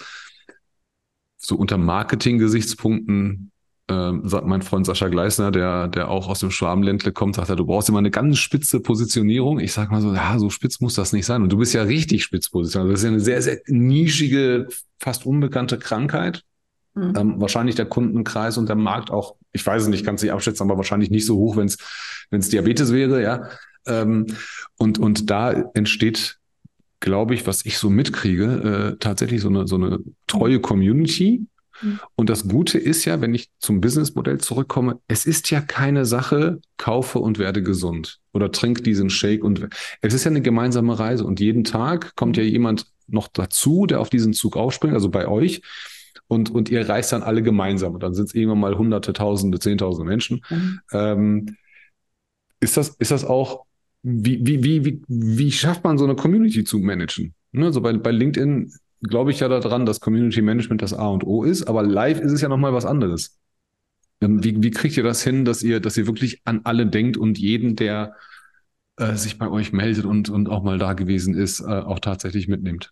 [1.38, 3.52] so unter Marketing-Gesichtspunkten,
[3.88, 7.56] ähm, sagt mein Freund Sascha Gleisner, der, der auch aus dem Schwabenländle kommt, sagt er,
[7.56, 9.60] du brauchst immer eine ganz spitze Positionierung.
[9.60, 11.44] Ich sag mal so, ja, so spitz muss das nicht sein.
[11.44, 12.94] Und du bist ja richtig spitz positioniert.
[12.94, 14.68] Das ist ja eine sehr, sehr nischige,
[15.00, 16.44] fast unbekannte Krankheit.
[16.96, 17.14] Mhm.
[17.18, 20.32] Ähm, wahrscheinlich der Kundenkreis und der Markt auch, ich weiß es nicht, kann es nicht
[20.32, 21.78] abschätzen, aber wahrscheinlich nicht so hoch, wenn es
[22.30, 23.50] wenn es Diabetes wäre, ja.
[23.86, 24.28] Ähm,
[24.78, 26.38] und, und da entsteht,
[27.00, 31.46] glaube ich, was ich so mitkriege, äh, tatsächlich so eine, so eine treue Community.
[31.82, 32.00] Mhm.
[32.16, 36.62] Und das Gute ist ja, wenn ich zum Businessmodell zurückkomme, es ist ja keine Sache,
[36.78, 39.68] kaufe und werde gesund oder trink diesen Shake und
[40.02, 44.00] es ist ja eine gemeinsame Reise und jeden Tag kommt ja jemand noch dazu, der
[44.00, 45.62] auf diesen Zug aufspringt, also bei euch.
[46.28, 49.60] Und, und ihr reist dann alle gemeinsam und dann sind es irgendwann mal hunderte, tausende,
[49.60, 50.42] zehntausende Menschen.
[50.50, 50.80] Mhm.
[50.92, 51.56] Ähm,
[52.60, 53.66] ist das, ist das auch,
[54.02, 57.34] wie, wie, wie, wie, wie schafft man so eine Community zu managen?
[57.52, 61.24] Ne, so bei, bei LinkedIn glaube ich ja daran, dass Community Management das A und
[61.24, 63.40] O ist, aber live ist es ja nochmal was anderes.
[64.22, 67.18] Ähm, wie, wie kriegt ihr das hin, dass ihr, dass ihr wirklich an alle denkt
[67.18, 68.16] und jeden, der
[68.98, 72.48] äh, sich bei euch meldet und, und auch mal da gewesen ist, äh, auch tatsächlich
[72.48, 72.92] mitnimmt?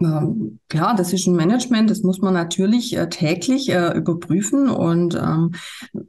[0.00, 5.14] Ähm, ja, das ist ein Management, das muss man natürlich äh, täglich äh, überprüfen und
[5.14, 5.52] ähm,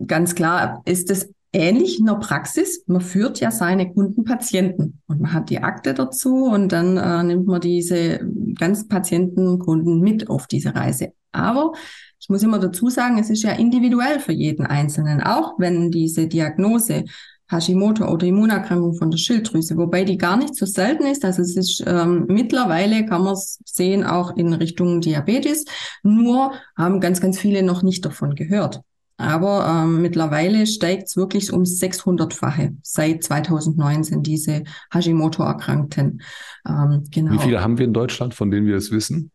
[0.05, 2.83] ganz klar ist es ähnlich in der Praxis.
[2.87, 7.23] Man führt ja seine Kunden Patienten und man hat die Akte dazu und dann äh,
[7.23, 8.21] nimmt man diese
[8.57, 11.13] ganzen Patienten, Kunden mit auf diese Reise.
[11.33, 11.73] Aber
[12.19, 16.27] ich muss immer dazu sagen, es ist ja individuell für jeden Einzelnen, auch wenn diese
[16.27, 17.05] Diagnose
[17.51, 21.25] Hashimoto oder Immunerkrankung von der Schilddrüse, wobei die gar nicht so selten ist.
[21.25, 25.65] Also es ist ähm, mittlerweile kann man es sehen auch in Richtung Diabetes.
[26.03, 28.81] Nur haben ganz, ganz viele noch nicht davon gehört.
[29.17, 36.21] Aber ähm, mittlerweile steigt es wirklich um 600-fache seit 2019 diese Hashimoto-Erkrankten.
[36.67, 37.33] Ähm, genau.
[37.33, 39.31] Wie viele haben wir in Deutschland, von denen wir es wissen?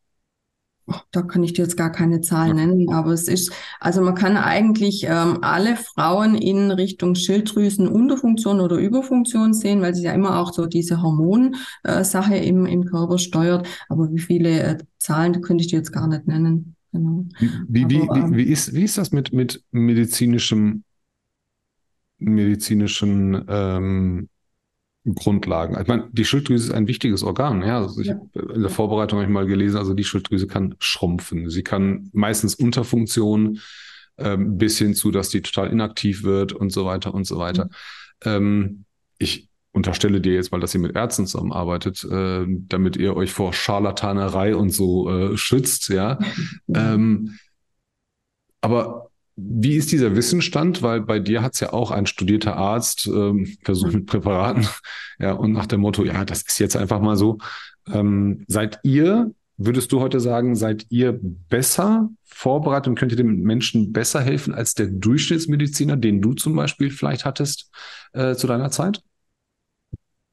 [1.11, 4.37] Da kann ich dir jetzt gar keine Zahl nennen, aber es ist, also man kann
[4.37, 10.53] eigentlich ähm, alle Frauen in Richtung Schilddrüsenunterfunktion oder Überfunktion sehen, weil sie ja immer auch
[10.53, 13.67] so diese Hormonsache äh, im, im Körper steuert.
[13.89, 16.77] Aber wie viele äh, Zahlen könnte ich dir jetzt gar nicht nennen.
[16.93, 17.25] Genau.
[17.69, 20.85] Wie, wie, Aber, wie, ähm, wie, ist, wie ist das mit, mit medizinischem,
[22.19, 24.29] medizinischen ähm,
[25.15, 25.81] Grundlagen?
[25.81, 27.63] Ich meine, die Schilddrüse ist ein wichtiges Organ.
[27.63, 28.21] Ja, also ich ja.
[28.35, 31.51] in der Vorbereitung habe ich mal gelesen, also die Schilddrüse kann schrumpfen.
[31.51, 33.61] Sie kann meistens Unterfunktion
[34.19, 37.67] ähm, bis hin zu, dass die total inaktiv wird und so weiter und so weiter.
[37.67, 37.71] Mhm.
[38.25, 38.85] Ähm,
[39.19, 43.53] ich unterstelle dir jetzt mal, dass ihr mit Ärzten zusammenarbeitet, äh, damit ihr euch vor
[43.53, 46.19] Scharlatanerei und so äh, schützt, ja.
[46.75, 47.39] ähm,
[48.63, 49.06] aber
[49.37, 50.83] wie ist dieser Wissensstand?
[50.83, 54.67] Weil bei dir hat es ja auch ein studierter Arzt ähm, versucht mit Präparaten,
[55.19, 57.39] ja, und nach dem Motto, ja, das ist jetzt einfach mal so.
[57.93, 63.43] Ähm, seid ihr, würdest du heute sagen, seid ihr besser vorbereitet und könnt ihr den
[63.43, 67.71] Menschen besser helfen als der Durchschnittsmediziner, den du zum Beispiel vielleicht hattest
[68.13, 69.03] äh, zu deiner Zeit?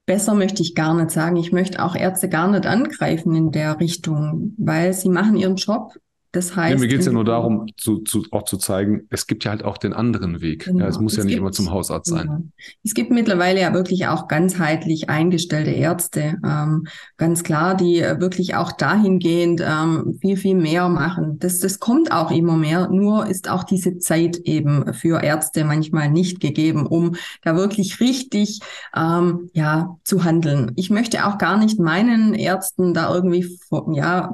[0.05, 1.37] Besser möchte ich gar nicht sagen.
[1.37, 5.93] Ich möchte auch Ärzte gar nicht angreifen in der Richtung, weil sie machen ihren Job
[6.33, 6.73] das heißt.
[6.73, 9.51] Ja, mir geht es ja nur darum, zu, zu, auch zu zeigen, es gibt ja
[9.51, 10.65] halt auch den anderen Weg.
[10.65, 10.79] Genau.
[10.79, 12.25] Ja, es muss es ja nicht gibt, immer zum Hausarzt sein.
[12.27, 12.41] Genau.
[12.83, 18.71] Es gibt mittlerweile ja wirklich auch ganzheitlich eingestellte Ärzte, ähm, ganz klar, die wirklich auch
[18.71, 21.37] dahingehend ähm, viel, viel mehr machen.
[21.37, 26.09] Das, das kommt auch immer mehr, nur ist auch diese Zeit eben für Ärzte manchmal
[26.09, 28.59] nicht gegeben, um da wirklich richtig
[28.97, 30.71] ähm, ja, zu handeln.
[30.77, 33.55] Ich möchte auch gar nicht meinen Ärzten da irgendwie
[33.91, 34.33] ja,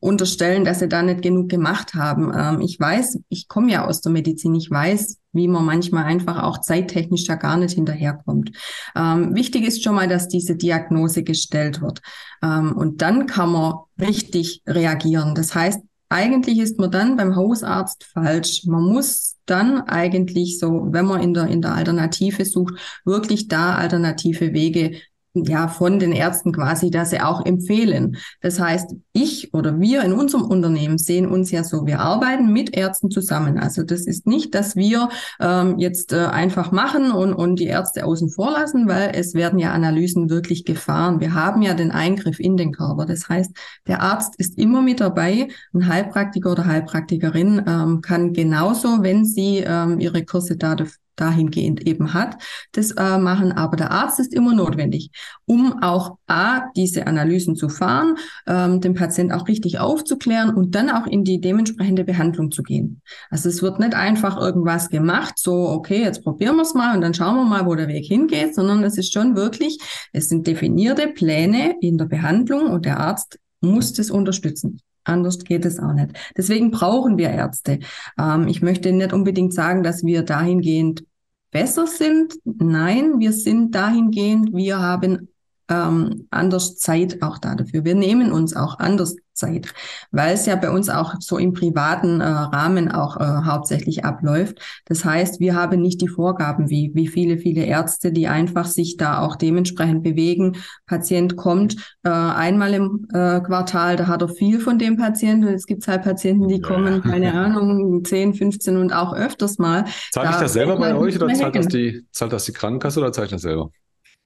[0.00, 2.32] unterstellen, dass sie da nicht genug gemacht haben.
[2.34, 6.42] Ähm, ich weiß, ich komme ja aus der Medizin, ich weiß, wie man manchmal einfach
[6.42, 8.52] auch zeittechnisch da gar nicht hinterherkommt.
[8.96, 12.00] Ähm, wichtig ist schon mal, dass diese Diagnose gestellt wird.
[12.42, 15.34] Ähm, und dann kann man richtig reagieren.
[15.34, 18.64] Das heißt, eigentlich ist man dann beim Hausarzt falsch.
[18.66, 22.74] Man muss dann eigentlich so, wenn man in der, in der Alternative sucht,
[23.06, 25.00] wirklich da alternative Wege
[25.34, 28.16] ja, von den Ärzten quasi, dass sie auch empfehlen.
[28.40, 32.76] Das heißt, ich oder wir in unserem Unternehmen sehen uns ja so, wir arbeiten mit
[32.76, 33.58] Ärzten zusammen.
[33.58, 35.08] Also das ist nicht, dass wir
[35.40, 39.58] ähm, jetzt äh, einfach machen und, und die Ärzte außen vor lassen, weil es werden
[39.58, 41.20] ja Analysen wirklich gefahren.
[41.20, 43.06] Wir haben ja den Eingriff in den Körper.
[43.06, 43.52] Das heißt,
[43.86, 45.48] der Arzt ist immer mit dabei.
[45.72, 50.76] Ein Heilpraktiker oder Heilpraktikerin ähm, kann genauso, wenn sie ähm, ihre Kurse da
[51.16, 52.36] dahingehend eben hat,
[52.72, 53.52] das äh, machen.
[53.52, 55.10] Aber der Arzt ist immer notwendig,
[55.44, 60.90] um auch A, diese Analysen zu fahren, ähm, den Patient auch richtig aufzuklären und dann
[60.90, 63.02] auch in die dementsprechende Behandlung zu gehen.
[63.30, 67.02] Also es wird nicht einfach irgendwas gemacht, so, okay, jetzt probieren wir es mal und
[67.02, 69.78] dann schauen wir mal, wo der Weg hingeht, sondern es ist schon wirklich,
[70.12, 74.80] es sind definierte Pläne in der Behandlung und der Arzt muss das unterstützen.
[75.04, 76.12] Anders geht es auch nicht.
[76.36, 77.80] Deswegen brauchen wir Ärzte.
[78.18, 81.04] Ähm, ich möchte nicht unbedingt sagen, dass wir dahingehend
[81.50, 82.34] besser sind.
[82.44, 85.28] Nein, wir sind dahingehend, wir haben
[85.68, 87.84] ähm, anders Zeit auch da dafür.
[87.84, 89.74] Wir nehmen uns auch anders Zeit,
[90.10, 94.60] weil es ja bei uns auch so im privaten äh, Rahmen auch äh, hauptsächlich abläuft.
[94.86, 98.96] Das heißt, wir haben nicht die Vorgaben wie, wie viele, viele Ärzte, die einfach sich
[98.96, 100.56] da auch dementsprechend bewegen.
[100.86, 105.48] Patient kommt äh, einmal im äh, Quartal, da hat er viel von dem Patienten.
[105.48, 106.66] Und es gibt halt Patienten, die ja.
[106.66, 109.84] kommen, keine Ahnung, 10, 15 und auch öfters mal.
[110.12, 113.12] Zahle ich das selber bei euch oder zahlt das, die, zahlt das die Krankenkasse oder
[113.12, 113.70] zahle ich das selber?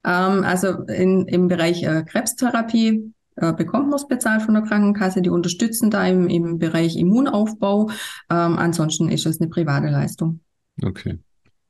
[0.05, 5.23] Ähm, also in, im Bereich äh, Krebstherapie äh, bekommt man es bezahlt von der Krankenkasse.
[5.23, 7.91] Die unterstützen da im, im Bereich Immunaufbau.
[8.31, 10.41] Ähm, ansonsten ist es eine private Leistung.
[10.83, 11.19] Okay.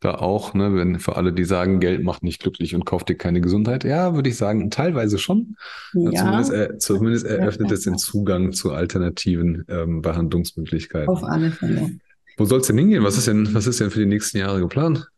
[0.01, 3.17] Da auch, ne, wenn für alle, die sagen, Geld macht nicht glücklich und kauft dir
[3.17, 5.57] keine Gesundheit, ja, würde ich sagen, teilweise schon.
[5.95, 6.21] Ja.
[6.21, 11.09] Zumindest, äh, zumindest eröffnet es den Zugang zu alternativen ähm, Behandlungsmöglichkeiten.
[11.09, 11.99] Auf alle Fälle.
[12.37, 13.03] Wo soll es denn hingehen?
[13.03, 15.09] Was ist denn, was ist denn für die nächsten Jahre geplant?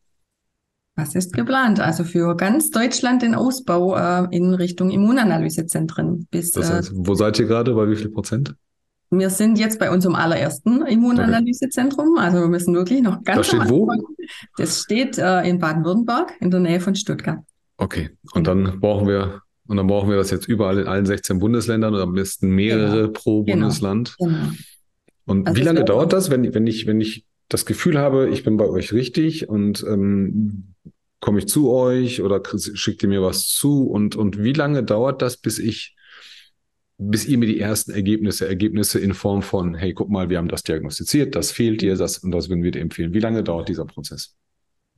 [0.98, 1.78] Was ist geplant?
[1.78, 6.26] Also für ganz Deutschland den Ausbau äh, in Richtung Immunanalysezentren.
[6.28, 7.72] Bis, das heißt, äh, wo seid ihr gerade?
[7.74, 8.56] Bei wie viel Prozent?
[9.10, 12.14] Wir sind jetzt bei unserem allerersten Immunanalysezentrum.
[12.16, 12.24] Okay.
[12.24, 13.38] Also wir müssen wirklich noch ganz.
[13.38, 13.88] Das steht wo?
[14.56, 17.38] Das steht äh, in Baden-Württemberg in der Nähe von Stuttgart.
[17.76, 18.10] Okay.
[18.32, 21.94] Und dann brauchen wir und dann brauchen wir das jetzt überall in allen 16 Bundesländern
[21.94, 23.12] oder am besten mehrere genau.
[23.12, 23.58] pro genau.
[23.58, 24.16] Bundesland.
[24.18, 24.36] Genau.
[25.26, 28.44] Und also wie lange dauert das, wenn, wenn ich, wenn ich das Gefühl habe, ich
[28.44, 30.74] bin bei euch richtig und ähm,
[31.20, 32.42] komme ich zu euch oder
[32.74, 35.96] schickt ihr mir was zu und, und wie lange dauert das, bis ich,
[36.98, 40.48] bis ihr mir die ersten Ergebnisse, Ergebnisse in Form von, hey, guck mal, wir haben
[40.48, 43.14] das diagnostiziert, das fehlt dir, das und das würden wir dir empfehlen.
[43.14, 44.36] Wie lange dauert dieser Prozess?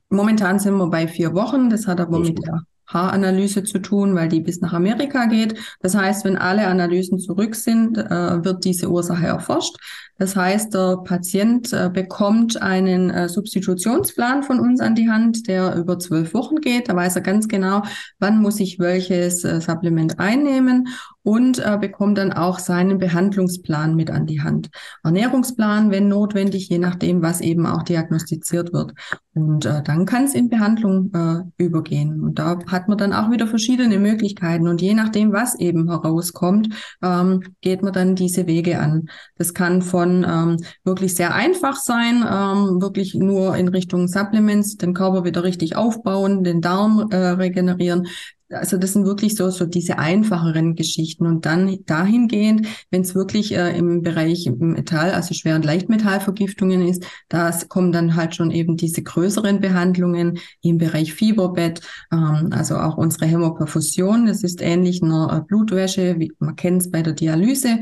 [0.09, 1.69] Momentan sind wir bei vier Wochen.
[1.69, 5.57] Das hat aber mit der Haaranalyse zu tun, weil die bis nach Amerika geht.
[5.79, 9.77] Das heißt, wenn alle Analysen zurück sind, äh, wird diese Ursache erforscht.
[10.21, 15.73] Das heißt, der Patient äh, bekommt einen äh, Substitutionsplan von uns an die Hand, der
[15.73, 16.89] über zwölf Wochen geht.
[16.89, 17.81] Da weiß er ganz genau,
[18.19, 20.89] wann muss ich welches äh, Supplement einnehmen
[21.23, 24.69] und äh, bekommt dann auch seinen Behandlungsplan mit an die Hand.
[25.03, 28.93] Ernährungsplan, wenn notwendig, je nachdem, was eben auch diagnostiziert wird.
[29.33, 32.21] Und äh, dann kann es in Behandlung äh, übergehen.
[32.21, 34.67] Und da hat man dann auch wieder verschiedene Möglichkeiten.
[34.67, 36.69] Und je nachdem, was eben herauskommt,
[37.01, 39.07] ähm, geht man dann diese Wege an.
[39.37, 44.93] Das kann von ähm, wirklich sehr einfach sein, ähm, wirklich nur in Richtung Supplements, den
[44.93, 48.07] Körper wieder richtig aufbauen, den Darm äh, regenerieren.
[48.51, 51.25] Also das sind wirklich so, so diese einfacheren Geschichten.
[51.25, 57.05] Und dann dahingehend, wenn es wirklich äh, im Bereich Metall, also Schwer- und Leichtmetallvergiftungen ist,
[57.29, 62.97] da kommen dann halt schon eben diese größeren Behandlungen im Bereich Fieberbett, ähm, also auch
[62.97, 64.25] unsere Hämoperfusion.
[64.25, 67.79] Das ist ähnlich einer äh, Blutwäsche, wie man kennt es bei der Dialyse.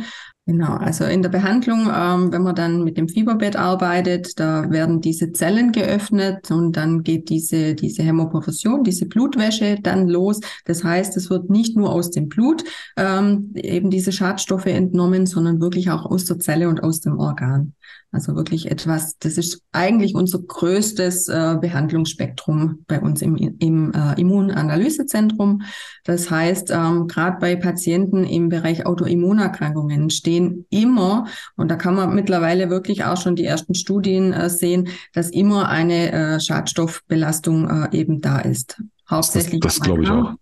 [0.49, 4.99] Genau, also in der Behandlung, ähm, wenn man dann mit dem Fieberbett arbeitet, da werden
[4.99, 10.39] diese Zellen geöffnet und dann geht diese, diese Hämoperfusion, diese Blutwäsche dann los.
[10.65, 12.63] Das heißt, es wird nicht nur aus dem Blut
[12.97, 17.75] ähm, eben diese Schadstoffe entnommen, sondern wirklich auch aus der Zelle und aus dem Organ.
[18.11, 24.19] Also wirklich etwas, das ist eigentlich unser größtes äh, Behandlungsspektrum bei uns im, im äh,
[24.19, 25.61] Immunanalysezentrum.
[26.05, 32.15] Das heißt, ähm, gerade bei Patienten im Bereich Autoimmunerkrankungen stehen immer, und da kann man
[32.15, 37.95] mittlerweile wirklich auch schon die ersten Studien äh, sehen, dass immer eine äh, Schadstoffbelastung äh,
[37.95, 38.81] eben da ist.
[39.07, 39.59] Hauptsächlich.
[39.61, 40.33] Das, das glaube ich auch.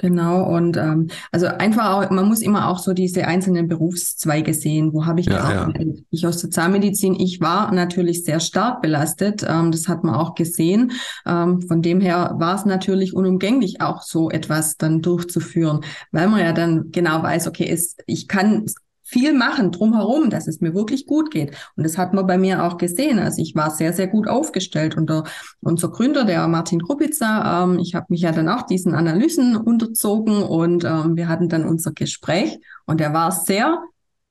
[0.00, 4.94] Genau, und ähm, also einfach auch, man muss immer auch so diese einzelnen Berufszweige sehen,
[4.94, 5.98] wo habe ich ja, gearbeitet.
[5.98, 6.04] Ja.
[6.10, 10.34] Ich aus der Zahnmedizin, ich war natürlich sehr stark belastet, ähm, das hat man auch
[10.34, 10.92] gesehen.
[11.26, 15.80] Ähm, von dem her war es natürlich unumgänglich, auch so etwas dann durchzuführen,
[16.12, 18.64] weil man ja dann genau weiß, okay, es, ich kann
[19.10, 21.56] viel machen drumherum, dass es mir wirklich gut geht.
[21.76, 23.18] Und das hat man bei mir auch gesehen.
[23.18, 24.96] Also ich war sehr, sehr gut aufgestellt.
[24.96, 25.24] Und der,
[25.60, 30.42] unser Gründer, der Martin Krupitzer, ähm, ich habe mich ja dann auch diesen Analysen unterzogen
[30.42, 33.82] und ähm, wir hatten dann unser Gespräch und er war sehr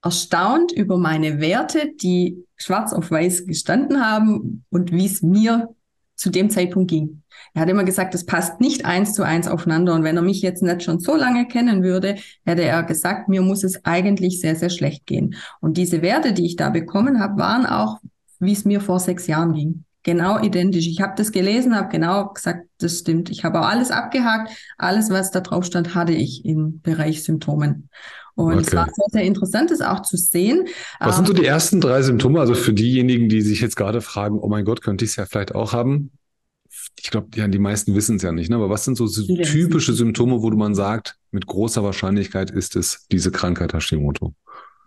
[0.01, 5.69] erstaunt über meine Werte, die schwarz auf weiß gestanden haben und wie es mir
[6.19, 7.23] zu dem Zeitpunkt ging.
[7.53, 9.93] Er hat immer gesagt, es passt nicht eins zu eins aufeinander.
[9.95, 13.41] Und wenn er mich jetzt nicht schon so lange kennen würde, hätte er gesagt, mir
[13.41, 15.35] muss es eigentlich sehr, sehr schlecht gehen.
[15.61, 17.99] Und diese Werte, die ich da bekommen habe, waren auch,
[18.39, 19.85] wie es mir vor sechs Jahren ging.
[20.03, 20.87] Genau identisch.
[20.87, 23.29] Ich habe das gelesen, habe genau gesagt, das stimmt.
[23.29, 24.51] Ich habe auch alles abgehakt.
[24.77, 27.89] Alles, was da drauf stand, hatte ich im Bereich Symptomen.
[28.39, 28.63] Und okay.
[28.67, 30.69] es war sehr, sehr interessant, das auch zu sehen.
[31.01, 32.39] Was sind so die ähm, ersten drei Symptome?
[32.39, 35.25] Also für diejenigen, die sich jetzt gerade fragen, oh mein Gott, könnte ich es ja
[35.25, 36.11] vielleicht auch haben?
[36.97, 38.55] Ich glaube, ja, die meisten wissen es ja nicht, ne?
[38.55, 43.29] aber was sind so typische Symptome, wo man sagt, mit großer Wahrscheinlichkeit ist es diese
[43.29, 44.33] Krankheit Hashimoto?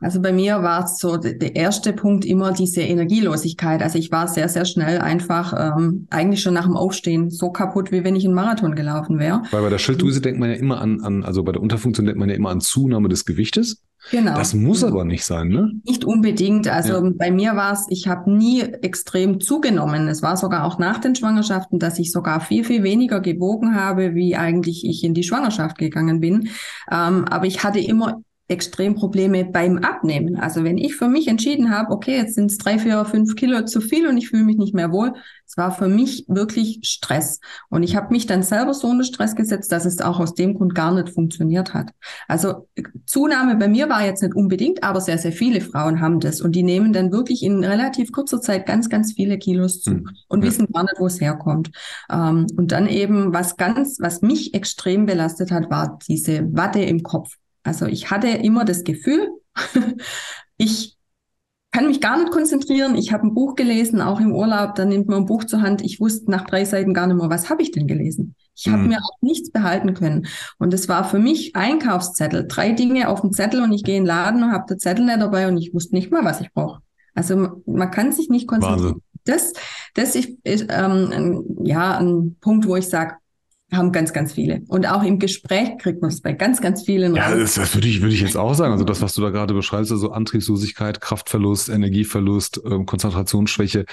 [0.03, 3.83] Also bei mir war es so der erste Punkt immer diese Energielosigkeit.
[3.83, 7.93] Also ich war sehr, sehr schnell einfach ähm, eigentlich schon nach dem Aufstehen so kaputt,
[7.93, 9.43] wie wenn ich einen Marathon gelaufen wäre.
[9.53, 12.19] Weil bei der Schilddrüse denkt man ja immer an, an, also bei der Unterfunktion denkt
[12.19, 13.83] man ja immer an Zunahme des Gewichtes.
[14.11, 14.35] Genau.
[14.35, 14.95] Das muss genau.
[14.95, 15.71] aber nicht sein, ne?
[15.85, 16.67] Nicht unbedingt.
[16.67, 17.11] Also ja.
[17.15, 20.09] bei mir war es, ich habe nie extrem zugenommen.
[20.09, 24.17] Es war sogar auch nach den Schwangerschaften, dass ich sogar viel, viel weniger gewogen habe,
[24.17, 26.49] wie eigentlich ich in die Schwangerschaft gegangen bin.
[26.91, 28.23] Ähm, aber ich hatte immer
[28.53, 30.37] Extremprobleme beim Abnehmen.
[30.37, 33.65] Also wenn ich für mich entschieden habe, okay, jetzt sind es drei, vier, fünf Kilo
[33.65, 35.13] zu viel und ich fühle mich nicht mehr wohl,
[35.53, 37.39] es war für mich wirklich Stress.
[37.69, 40.55] Und ich habe mich dann selber so unter Stress gesetzt, dass es auch aus dem
[40.55, 41.91] Grund gar nicht funktioniert hat.
[42.27, 42.69] Also
[43.05, 46.53] Zunahme bei mir war jetzt nicht unbedingt, aber sehr, sehr viele Frauen haben das und
[46.57, 50.09] die nehmen dann wirklich in relativ kurzer Zeit ganz, ganz viele Kilos zu mhm.
[50.29, 51.71] und wissen gar nicht, wo es herkommt.
[52.11, 57.03] Ähm, und dann eben was ganz, was mich extrem belastet hat, war diese Watte im
[57.03, 57.37] Kopf.
[57.63, 59.29] Also ich hatte immer das Gefühl,
[60.57, 60.97] ich
[61.73, 62.95] kann mich gar nicht konzentrieren.
[62.97, 65.83] Ich habe ein Buch gelesen, auch im Urlaub, dann nimmt man ein Buch zur Hand.
[65.83, 68.35] Ich wusste nach drei Seiten gar nicht mehr, was habe ich denn gelesen.
[68.55, 68.89] Ich habe mhm.
[68.89, 70.27] mir auch nichts behalten können.
[70.59, 72.47] Und es war für mich Einkaufszettel.
[72.47, 75.07] Drei Dinge auf dem Zettel und ich gehe in den Laden und habe den Zettel
[75.07, 76.83] nicht dabei und ich wusste nicht mal, was ich brauche.
[77.15, 78.85] Also man kann sich nicht konzentrieren.
[78.85, 79.03] Wahnsinn.
[79.25, 79.53] Das,
[79.95, 83.15] das ist, ist ähm, ein, ja ein Punkt, wo ich sage,
[83.73, 84.63] haben ganz, ganz viele.
[84.69, 87.15] Und auch im Gespräch kriegt man es bei ganz, ganz vielen.
[87.15, 88.73] Ja, das, das, würde ich, würde ich jetzt auch sagen.
[88.73, 93.87] Also das, was du da gerade beschreibst, also Antriebslosigkeit, Kraftverlust, Energieverlust, ähm, Konzentrationsschwäche,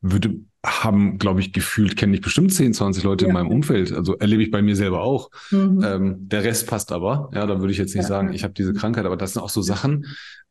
[0.00, 3.28] würde, haben, glaube ich, gefühlt, kenne ich bestimmt 10, 20 Leute ja.
[3.28, 3.92] in meinem Umfeld.
[3.92, 5.30] Also erlebe ich bei mir selber auch.
[5.50, 5.82] Mhm.
[5.84, 7.30] Ähm, der Rest passt aber.
[7.32, 8.08] Ja, da würde ich jetzt nicht ja.
[8.08, 10.06] sagen, ich habe diese Krankheit, aber das sind auch so Sachen,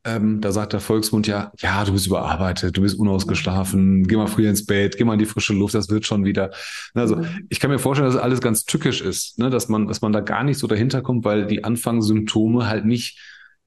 [0.05, 4.28] ähm, da sagt der Volksmund ja, ja, du bist überarbeitet, du bist unausgeschlafen, geh mal
[4.28, 6.51] früher ins Bett, geh mal in die frische Luft, das wird schon wieder.
[6.93, 7.47] Also mhm.
[7.49, 9.49] ich kann mir vorstellen, dass alles ganz tückisch ist, ne?
[9.49, 13.20] dass man, dass man da gar nicht so dahinter kommt, weil die Anfangssymptome halt nicht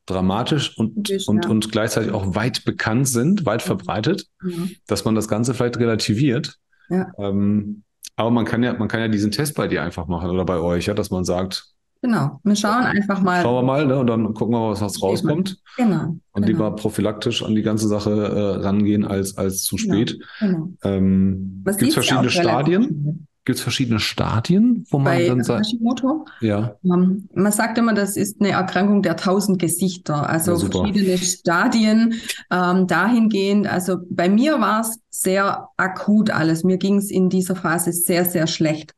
[0.08, 1.50] dramatisch und, Typisch, und, ja.
[1.50, 4.50] und gleichzeitig auch weit bekannt sind, weit verbreitet, ja.
[4.86, 6.56] dass man das Ganze vielleicht relativiert.
[6.88, 7.10] Ja.
[7.18, 7.82] Ähm,
[8.16, 10.58] aber man kann ja, man kann ja diesen Test bei dir einfach machen oder bei
[10.58, 13.42] euch, ja, dass man sagt, Genau, wir schauen einfach mal.
[13.42, 13.98] Schauen wir mal, ne?
[13.98, 15.58] Und dann gucken wir mal, was, was rauskommt.
[15.76, 16.04] Genau.
[16.04, 16.46] Und genau.
[16.46, 20.20] lieber prophylaktisch an die ganze Sache äh, rangehen als, als zu genau, spät.
[20.38, 20.68] Genau.
[20.84, 23.26] Ähm, Gibt es verschiedene Stadien?
[23.48, 25.64] Gibt es verschiedene Stadien, wo man Bei dann sagt?
[25.64, 26.26] Hashimoto?
[26.42, 26.76] Ja.
[26.82, 31.16] Um, ähm, man sagt immer, das ist eine Erkrankung der tausend Gesichter, also ja, verschiedene
[31.16, 32.20] Stadien
[32.50, 33.66] ähm, dahingehend.
[33.66, 36.62] Also bei mir war es sehr akut alles.
[36.62, 38.94] Mir ging es in dieser Phase sehr, sehr schlecht.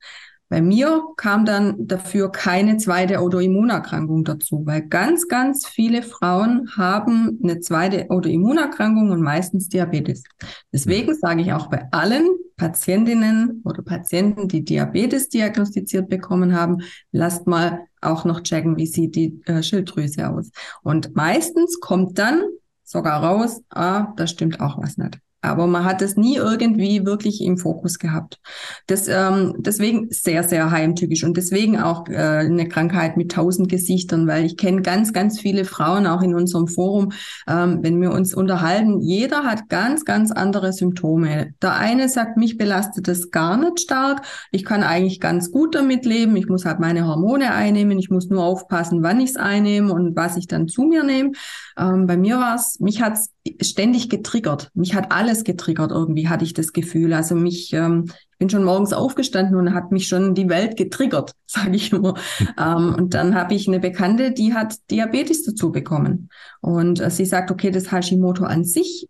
[0.50, 7.38] Bei mir kam dann dafür keine zweite Autoimmunerkrankung dazu, weil ganz, ganz viele Frauen haben
[7.40, 10.24] eine zweite Autoimmunerkrankung und meistens Diabetes.
[10.72, 12.26] Deswegen sage ich auch bei allen
[12.56, 16.78] Patientinnen oder Patienten, die Diabetes diagnostiziert bekommen haben,
[17.12, 20.50] lasst mal auch noch checken, wie sieht die äh, Schilddrüse aus.
[20.82, 22.42] Und meistens kommt dann
[22.82, 27.42] sogar raus, ah, da stimmt auch was nicht aber man hat es nie irgendwie wirklich
[27.42, 28.38] im Fokus gehabt.
[28.86, 34.26] Das, ähm, deswegen sehr, sehr heimtückisch und deswegen auch äh, eine Krankheit mit tausend Gesichtern,
[34.26, 37.12] weil ich kenne ganz, ganz viele Frauen auch in unserem Forum,
[37.48, 41.54] ähm, wenn wir uns unterhalten, jeder hat ganz, ganz andere Symptome.
[41.62, 46.04] Der eine sagt, mich belastet das gar nicht stark, ich kann eigentlich ganz gut damit
[46.04, 49.92] leben, ich muss halt meine Hormone einnehmen, ich muss nur aufpassen, wann ich es einnehme
[49.92, 51.32] und was ich dann zu mir nehme.
[51.78, 53.30] Ähm, bei mir war es, mich hat es
[53.62, 54.70] ständig getriggert.
[54.74, 57.12] Mich hat alles getriggert irgendwie, hatte ich das Gefühl.
[57.12, 61.32] Also mich, ähm, ich bin schon morgens aufgestanden und hat mich schon die Welt getriggert,
[61.46, 62.14] sage ich immer.
[62.58, 66.28] ähm, und dann habe ich eine Bekannte, die hat Diabetes dazu bekommen.
[66.60, 69.08] Und äh, sie sagt, okay, das Hashimoto an sich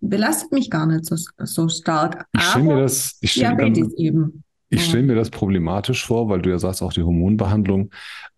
[0.00, 2.26] belastet mich gar nicht so, so stark.
[2.32, 4.44] Ich stelle mir das, ich stell, Diabetes dann, eben.
[4.68, 7.90] Ich stelle mir das problematisch vor, weil du ja sagst, auch die Hormonbehandlung.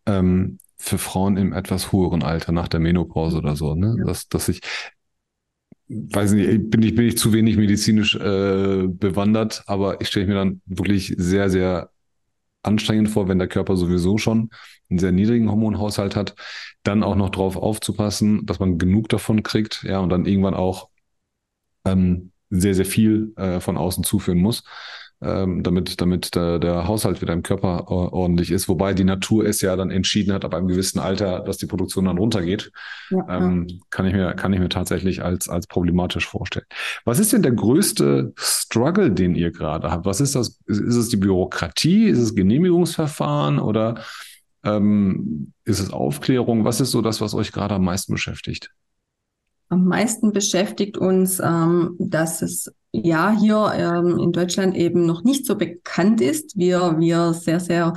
[0.07, 3.97] Ähm, für Frauen im etwas höheren Alter, nach der Menopause oder so, ne?
[4.05, 4.61] Dass, dass ich,
[5.89, 10.35] weiß nicht, bin ich, bin ich zu wenig medizinisch äh, bewandert, aber ich stelle mir
[10.35, 11.91] dann wirklich sehr, sehr
[12.63, 14.51] anstrengend vor, wenn der Körper sowieso schon
[14.89, 16.35] einen sehr niedrigen Hormonhaushalt hat,
[16.83, 20.89] dann auch noch drauf aufzupassen, dass man genug davon kriegt, ja, und dann irgendwann auch
[21.85, 24.65] ähm, sehr, sehr viel äh, von außen zuführen muss
[25.25, 28.69] ähm, damit, damit der, der Haushalt wieder im Körper ordentlich ist.
[28.69, 32.05] Wobei die Natur es ja dann entschieden hat, ab einem gewissen Alter, dass die Produktion
[32.05, 32.71] dann runtergeht.
[33.11, 33.77] Ja, ähm, ja.
[33.91, 36.67] Kann ich mir, kann ich mir tatsächlich als, als problematisch vorstellen.
[37.05, 40.05] Was ist denn der größte Struggle, den ihr gerade habt?
[40.05, 40.61] Was ist das?
[40.67, 42.07] Ist, ist es die Bürokratie?
[42.07, 44.03] Ist es Genehmigungsverfahren oder
[44.65, 46.65] ähm, ist es Aufklärung?
[46.65, 48.71] Was ist so das, was euch gerade am meisten beschäftigt?
[49.69, 52.73] Am meisten beschäftigt uns, ähm, dass es
[53.03, 56.57] ja hier ähm, in Deutschland eben noch nicht so bekannt ist.
[56.57, 57.95] Wir, wir sehr, sehr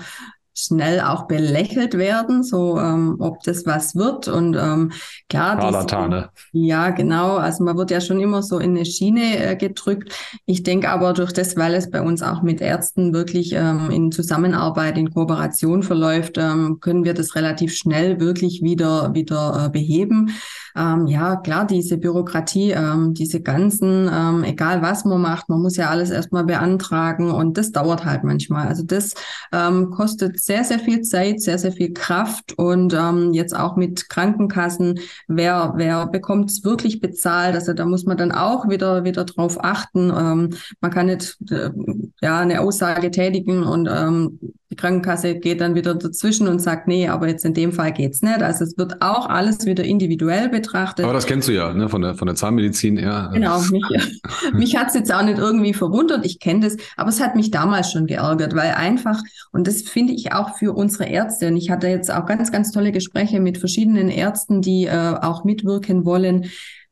[0.58, 4.28] schnell auch belächelt werden, so ähm, ob das was wird.
[4.28, 4.92] Und ähm,
[5.30, 6.30] klar, Charlatane.
[6.52, 7.38] ja, genau.
[7.38, 10.14] Also man wird ja schon immer so in eine Schiene äh, gedrückt.
[10.46, 14.12] Ich denke aber durch das, weil es bei uns auch mit Ärzten wirklich ähm, in
[14.12, 20.32] Zusammenarbeit, in Kooperation verläuft, ähm, können wir das relativ schnell wirklich wieder wieder äh, beheben.
[20.76, 25.76] Ähm, ja, klar, diese Bürokratie, ähm, diese ganzen, ähm, egal was man macht, man muss
[25.76, 28.68] ja alles erstmal beantragen und das dauert halt manchmal.
[28.68, 29.16] Also das
[29.52, 34.08] ähm, kostet sehr, sehr viel Zeit, sehr, sehr viel Kraft und ähm, jetzt auch mit
[34.08, 37.54] Krankenkassen, wer, wer bekommt es wirklich bezahlt?
[37.54, 40.10] Also da muss man dann auch wieder, wieder drauf achten.
[40.10, 41.70] Ähm, man kann nicht äh,
[42.22, 44.40] ja eine Aussage tätigen und ähm,
[44.70, 48.22] die Krankenkasse geht dann wieder dazwischen und sagt, nee, aber jetzt in dem Fall geht's
[48.22, 48.42] nicht.
[48.42, 51.06] Also es wird auch alles wieder individuell betrachtet.
[51.06, 53.28] Aber das kennst du ja, ne, von der, von der Zahnmedizin, ja.
[53.28, 53.84] Genau, mich,
[54.54, 57.92] mich hat's jetzt auch nicht irgendwie verwundert, ich kenne das, aber es hat mich damals
[57.92, 59.22] schon geärgert, weil einfach,
[59.54, 62.72] und das finde ich auch für unsere Ärzte, und ich hatte jetzt auch ganz, ganz
[62.72, 66.48] tolle Gespräche mit verschiedenen Ärzten, die äh, auch mitwirken wollen,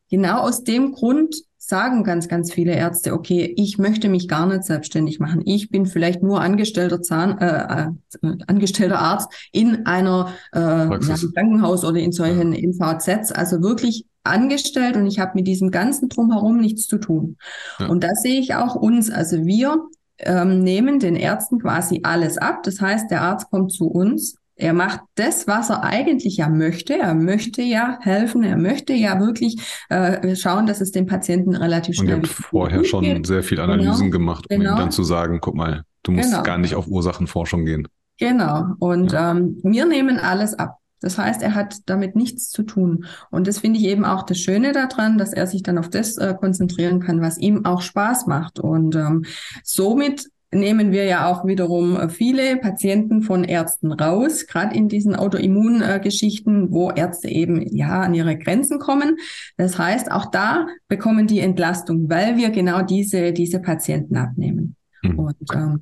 [0.10, 1.36] genau aus dem Grund,
[1.68, 5.42] sagen ganz, ganz viele Ärzte, okay, ich möchte mich gar nicht selbstständig machen.
[5.46, 7.88] Ich bin vielleicht nur angestellter Zahn, äh,
[8.24, 11.00] äh, angestellter Arzt in einer äh, ja,
[11.34, 12.70] Krankenhaus oder in solchen ja.
[12.70, 17.38] MVZs, also wirklich angestellt und ich habe mit diesem ganzen drumherum nichts zu tun.
[17.80, 17.88] Ja.
[17.88, 19.78] Und da sehe ich auch uns, also wir
[20.20, 22.64] ähm, nehmen den Ärzten quasi alles ab.
[22.64, 26.98] Das heißt, der Arzt kommt zu uns er macht das, was er eigentlich ja möchte.
[26.98, 28.44] Er möchte ja helfen.
[28.44, 29.58] Er möchte ja wirklich
[29.90, 32.16] äh, schauen, dass es dem Patienten relativ schnell.
[32.16, 33.28] Und ihr habt vorher schon geht.
[33.28, 34.12] sehr viel Analysen genau.
[34.12, 34.76] gemacht, um genau.
[34.76, 36.44] ihm dann zu sagen, guck mal, du musst genau.
[36.44, 37.88] gar nicht auf Ursachenforschung gehen.
[38.18, 38.66] Genau.
[38.80, 39.32] Und ja.
[39.32, 40.78] ähm, wir nehmen alles ab.
[41.02, 43.06] Das heißt, er hat damit nichts zu tun.
[43.30, 46.18] Und das finde ich eben auch das Schöne daran, dass er sich dann auf das
[46.18, 48.60] äh, konzentrieren kann, was ihm auch Spaß macht.
[48.60, 49.26] Und ähm,
[49.64, 55.16] somit nehmen wir ja auch wiederum äh, viele Patienten von Ärzten raus, gerade in diesen
[55.16, 59.18] Autoimmungeschichten, wo Ärzte eben ja an ihre Grenzen kommen.
[59.58, 64.76] Das heißt, auch da bekommen die Entlastung, weil wir genau diese, diese Patienten abnehmen.
[65.04, 65.20] Mhm.
[65.20, 65.80] Und ähm,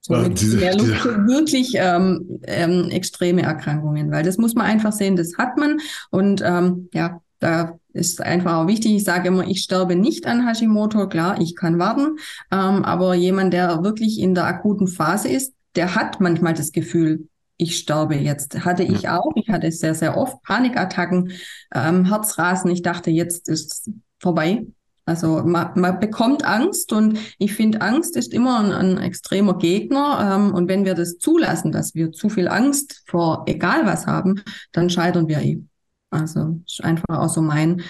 [0.00, 1.26] so diese, diese.
[1.26, 5.78] wirklich ähm, ähm, extreme Erkrankungen, weil das muss man einfach sehen, das hat man.
[6.10, 8.92] Und ähm, ja, da ist einfach auch wichtig.
[8.92, 11.08] Ich sage immer, ich sterbe nicht an Hashimoto.
[11.08, 12.18] Klar, ich kann warten.
[12.50, 17.28] Ähm, aber jemand, der wirklich in der akuten Phase ist, der hat manchmal das Gefühl,
[17.56, 18.64] ich sterbe jetzt.
[18.64, 19.32] Hatte ich auch.
[19.36, 21.32] Ich hatte sehr, sehr oft Panikattacken,
[21.72, 22.70] ähm, Herzrasen.
[22.70, 24.66] Ich dachte, jetzt ist es vorbei.
[25.06, 30.34] Also man, man bekommt Angst und ich finde, Angst ist immer ein, ein extremer Gegner.
[30.34, 34.42] Ähm, und wenn wir das zulassen, dass wir zu viel Angst vor egal was haben,
[34.72, 35.70] dann scheitern wir eben.
[36.14, 37.82] Also ist einfach auch so mein,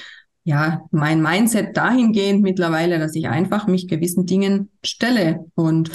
[0.45, 5.45] ja, mein Mindset dahingehend mittlerweile, dass ich einfach mich gewissen Dingen stelle.
[5.55, 5.91] Und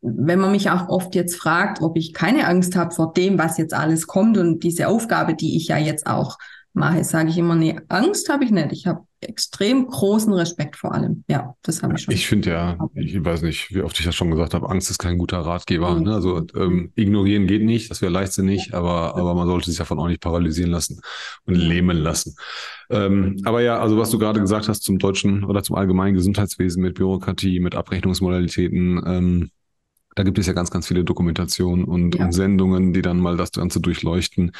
[0.00, 3.58] wenn man mich auch oft jetzt fragt, ob ich keine Angst habe vor dem, was
[3.58, 6.38] jetzt alles kommt und diese Aufgabe, die ich ja jetzt auch
[6.72, 8.72] mache, sage ich immer, nee, Angst habe ich nicht.
[8.72, 11.24] Ich habe extrem großen Respekt vor allem.
[11.28, 12.14] Ja, das habe ich schon.
[12.14, 14.98] Ich finde ja, ich weiß nicht, wie oft ich das schon gesagt habe, Angst ist
[14.98, 15.94] kein guter Ratgeber.
[15.94, 16.02] Mhm.
[16.02, 16.14] Ne?
[16.14, 20.08] Also ähm, ignorieren geht nicht, das wäre leichtsinnig, aber, aber man sollte sich davon auch
[20.08, 21.00] nicht paralysieren lassen
[21.46, 22.36] und lähmen lassen.
[22.90, 26.82] Ähm, aber ja, also was du gerade gesagt hast zum deutschen oder zum allgemeinen Gesundheitswesen
[26.82, 29.50] mit Bürokratie, mit Abrechnungsmodalitäten, ähm,
[30.14, 32.24] da gibt es ja ganz, ganz viele Dokumentationen und, ja.
[32.24, 34.52] und, Sendungen, die dann mal das Ganze durchleuchten.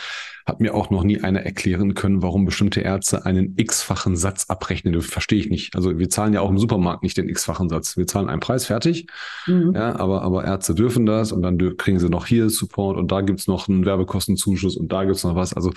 [0.46, 4.92] Hat mir auch noch nie einer erklären können, warum bestimmte Ärzte einen x-fachen Satz abrechnen.
[4.92, 5.76] Das verstehe ich nicht.
[5.76, 7.96] Also wir zahlen ja auch im Supermarkt nicht den x-fachen Satz.
[7.96, 9.06] Wir zahlen einen Preis fertig.
[9.46, 9.72] Mhm.
[9.74, 13.20] Ja, aber, aber Ärzte dürfen das und dann kriegen sie noch hier Support und da
[13.20, 15.54] gibt's noch einen Werbekostenzuschuss und da gibt's noch was.
[15.54, 15.70] Also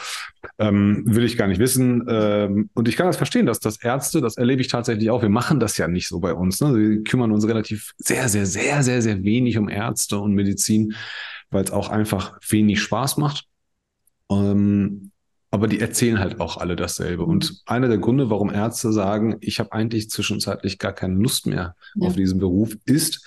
[0.57, 2.05] ähm, will ich gar nicht wissen.
[2.07, 5.21] Ähm, und ich kann das verstehen, dass das Ärzte, das erlebe ich tatsächlich auch.
[5.21, 6.61] Wir machen das ja nicht so bei uns.
[6.61, 6.75] Ne?
[6.75, 10.95] Wir kümmern uns relativ sehr, sehr, sehr, sehr, sehr wenig um um Ärzte und Medizin,
[11.49, 13.45] weil es auch einfach wenig Spaß macht.
[14.29, 15.11] Ähm,
[15.51, 17.23] aber die erzählen halt auch alle dasselbe.
[17.23, 21.75] Und einer der Gründe, warum Ärzte sagen, ich habe eigentlich zwischenzeitlich gar keine Lust mehr
[21.95, 22.07] ja.
[22.07, 23.25] auf diesen Beruf, ist,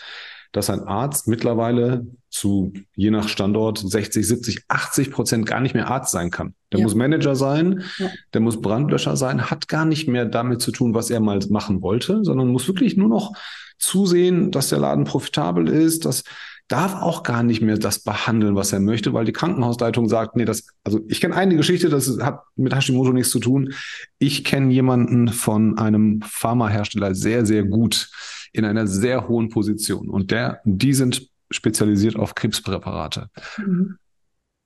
[0.53, 5.89] dass ein Arzt mittlerweile zu je nach Standort 60, 70, 80 Prozent gar nicht mehr
[5.91, 6.55] Arzt sein kann.
[6.73, 6.85] Der ja.
[6.85, 8.11] muss Manager sein, ja.
[8.35, 11.83] der muss Brandlöscher sein, hat gar nicht mehr damit zu tun, was er mal machen
[11.83, 13.35] wollte, sondern muss wirklich nur noch
[13.79, 16.25] zusehen, dass der Laden profitabel ist, dass
[16.69, 20.45] darf auch gar nicht mehr das behandeln, was er möchte, weil die Krankenhausleitung sagt, nee,
[20.45, 23.73] das, also ich kenne eine Geschichte, das hat mit Hashimoto nichts zu tun.
[24.19, 28.11] Ich kenne jemanden von einem Pharmahersteller sehr, sehr gut
[28.53, 33.31] in einer sehr hohen Position und der, die sind spezialisiert auf Krebspräparate.
[33.57, 33.97] Mhm.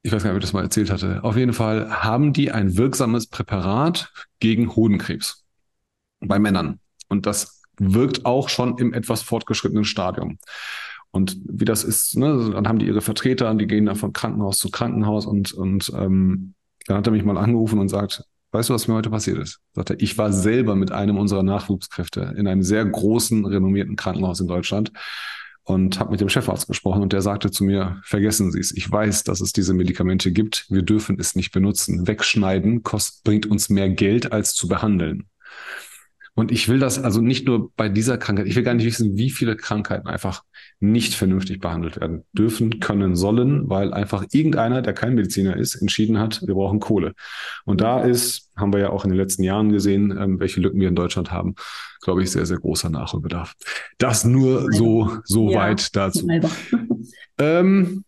[0.04, 1.22] Ich weiß gar nicht, ob ich das mal erzählt hatte.
[1.22, 5.44] Auf jeden Fall haben die ein wirksames Präparat gegen Hodenkrebs
[6.18, 6.80] bei Männern.
[7.08, 10.38] Und das wirkt auch schon im etwas fortgeschrittenen Stadium.
[11.10, 14.58] Und wie das ist, ne, dann haben die ihre Vertreter, die gehen dann von Krankenhaus
[14.58, 16.54] zu Krankenhaus und, und ähm,
[16.86, 19.60] dann hat er mich mal angerufen und sagt, weißt du, was mir heute passiert ist?
[19.72, 24.40] Sagt er, ich war selber mit einem unserer Nachwuchskräfte in einem sehr großen, renommierten Krankenhaus
[24.40, 24.92] in Deutschland
[25.64, 28.90] und habe mit dem Chefarzt gesprochen und der sagte zu mir, vergessen Sie es, ich
[28.90, 32.06] weiß, dass es diese Medikamente gibt, wir dürfen es nicht benutzen.
[32.06, 35.28] Wegschneiden kostet, bringt uns mehr Geld als zu behandeln.
[36.34, 39.18] Und ich will das also nicht nur bei dieser Krankheit, ich will gar nicht wissen,
[39.18, 40.44] wie viele Krankheiten einfach
[40.80, 46.18] nicht vernünftig behandelt werden dürfen, können, sollen, weil einfach irgendeiner, der kein Mediziner ist, entschieden
[46.18, 47.12] hat, wir brauchen Kohle.
[47.66, 50.80] Und da ist, haben wir ja auch in den letzten Jahren gesehen, ähm, welche Lücken
[50.80, 51.54] wir in Deutschland haben,
[52.00, 53.52] glaube ich, sehr, sehr großer Nachholbedarf.
[53.98, 56.26] Das nur so, so ja, weit dazu.
[57.38, 58.04] Ähm,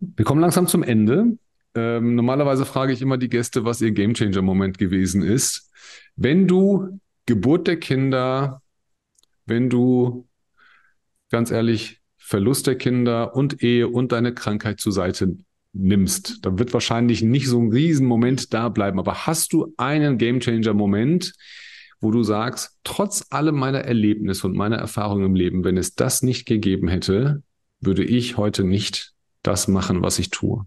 [0.00, 1.36] wir kommen langsam zum Ende.
[1.74, 5.70] Ähm, normalerweise frage ich immer die Gäste, was ihr Gamechanger-Moment gewesen ist.
[6.16, 7.00] Wenn du
[7.30, 8.60] Geburt der Kinder,
[9.46, 10.26] wenn du
[11.30, 15.36] ganz ehrlich Verlust der Kinder und Ehe und deine Krankheit zur Seite
[15.72, 18.98] nimmst, dann wird wahrscheinlich nicht so ein Riesenmoment da bleiben.
[18.98, 21.34] Aber hast du einen Gamechanger-Moment,
[22.00, 26.24] wo du sagst, trotz allem meiner Erlebnisse und meiner Erfahrungen im Leben, wenn es das
[26.24, 27.44] nicht gegeben hätte,
[27.78, 29.12] würde ich heute nicht
[29.44, 30.66] das machen, was ich tue?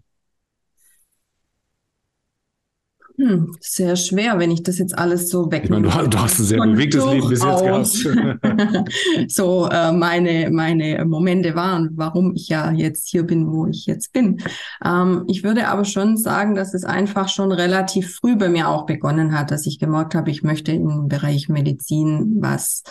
[3.18, 5.88] Hm, sehr schwer, wenn ich das jetzt alles so wegnehme.
[5.88, 8.90] Ich meine, du, du hast ein sehr bewegtes Leben bis jetzt gehabt.
[9.30, 14.14] so äh, meine, meine Momente waren, warum ich ja jetzt hier bin, wo ich jetzt
[14.14, 14.42] bin.
[14.84, 18.88] Ähm, ich würde aber schon sagen, dass es einfach schon relativ früh bei mir auch
[18.88, 22.84] begonnen hat, dass ich gemerkt habe, ich möchte im Bereich Medizin was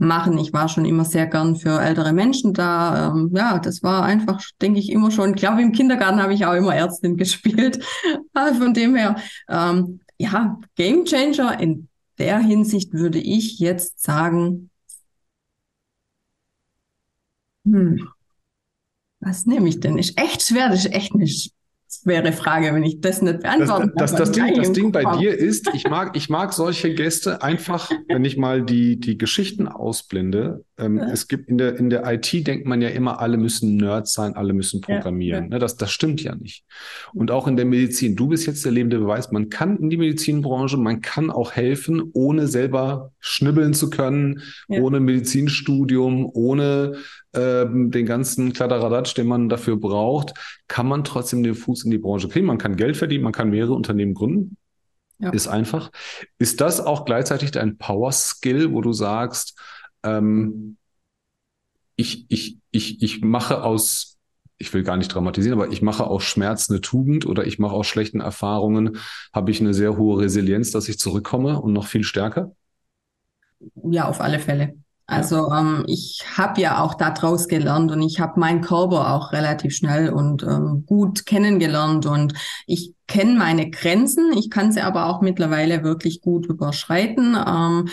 [0.00, 0.38] machen.
[0.38, 3.08] Ich war schon immer sehr gern für ältere Menschen da.
[3.08, 5.30] Ähm, ja, das war einfach, denke ich, immer schon.
[5.30, 7.84] Ich glaube, im Kindergarten habe ich auch immer Ärztin gespielt.
[8.32, 9.16] Also von dem her,
[9.48, 11.88] ähm, ja, Game Changer in
[12.18, 14.70] der Hinsicht würde ich jetzt sagen,
[17.64, 18.08] hm,
[19.20, 19.98] was nehme ich denn?
[19.98, 21.52] Ist echt schwer, das ist echt nicht
[21.90, 25.36] schwere Frage, wenn ich das nicht beantworten das, das, das, Ding, das Ding bei dir
[25.36, 30.64] ist, ich mag, ich mag solche Gäste einfach, wenn ich mal die, die Geschichten ausblende.
[30.78, 31.08] Ähm, ja.
[31.10, 34.34] Es gibt in der, in der IT denkt man ja immer, alle müssen Nerds sein,
[34.36, 35.44] alle müssen programmieren.
[35.44, 35.54] Ja, ja.
[35.54, 36.64] Ne, das, das stimmt ja nicht.
[37.12, 38.14] Und auch in der Medizin.
[38.14, 39.32] Du bist jetzt der lebende Beweis.
[39.32, 45.00] Man kann in die Medizinbranche, man kann auch helfen, ohne selber schnibbeln zu können, ohne
[45.00, 46.94] Medizinstudium, ohne
[47.32, 50.34] ähm, den ganzen Kladderadatsch, den man dafür braucht,
[50.68, 52.46] kann man trotzdem den Fuß in die Branche kriegen.
[52.46, 54.56] Man kann Geld verdienen, man kann mehrere Unternehmen gründen.
[55.18, 55.30] Ja.
[55.30, 55.90] Ist einfach.
[56.38, 59.58] Ist das auch gleichzeitig dein Power-Skill, wo du sagst,
[60.02, 60.78] ähm,
[61.96, 64.18] ich, ich, ich, ich mache aus,
[64.56, 67.74] ich will gar nicht dramatisieren, aber ich mache aus Schmerz eine Tugend oder ich mache
[67.74, 68.96] aus schlechten Erfahrungen,
[69.34, 72.52] habe ich eine sehr hohe Resilienz, dass ich zurückkomme und noch viel stärker?
[73.74, 74.79] Ja, auf alle Fälle.
[75.10, 79.74] Also ähm, ich habe ja auch daraus gelernt und ich habe meinen Körper auch relativ
[79.74, 82.34] schnell und ähm, gut kennengelernt und
[82.66, 84.32] ich kenne meine Grenzen.
[84.38, 87.36] Ich kann sie aber auch mittlerweile wirklich gut überschreiten.
[87.46, 87.88] Ähm,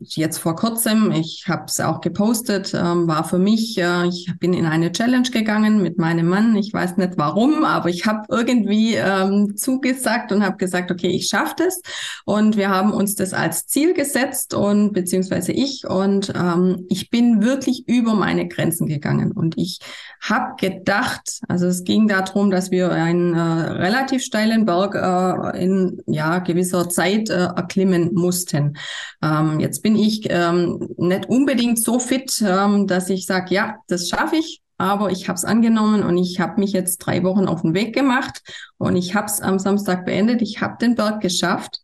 [0.00, 4.54] jetzt vor kurzem, ich habe es auch gepostet, ähm, war für mich, äh, ich bin
[4.54, 6.54] in eine Challenge gegangen mit meinem Mann.
[6.54, 11.28] Ich weiß nicht warum, aber ich habe irgendwie ähm, zugesagt und habe gesagt, okay, ich
[11.28, 11.82] schaffe das.
[12.24, 17.42] Und wir haben uns das als Ziel gesetzt und beziehungsweise ich und ähm, ich bin
[17.42, 19.32] wirklich über meine Grenzen gegangen.
[19.32, 19.80] Und ich
[20.20, 26.02] habe gedacht, also es ging darum, dass wir einen äh, relativ steilen Berg äh, in
[26.06, 28.76] ja gewisser Zeit äh, erklimmen mussten.
[29.22, 34.08] Ähm, jetzt bin ich ähm, nicht unbedingt so fit, ähm, dass ich sage, ja, das
[34.08, 34.62] schaffe ich.
[34.80, 37.96] Aber ich habe es angenommen und ich habe mich jetzt drei Wochen auf den Weg
[37.96, 38.42] gemacht
[38.78, 40.40] und ich habe es am Samstag beendet.
[40.40, 41.80] Ich habe den Berg geschafft.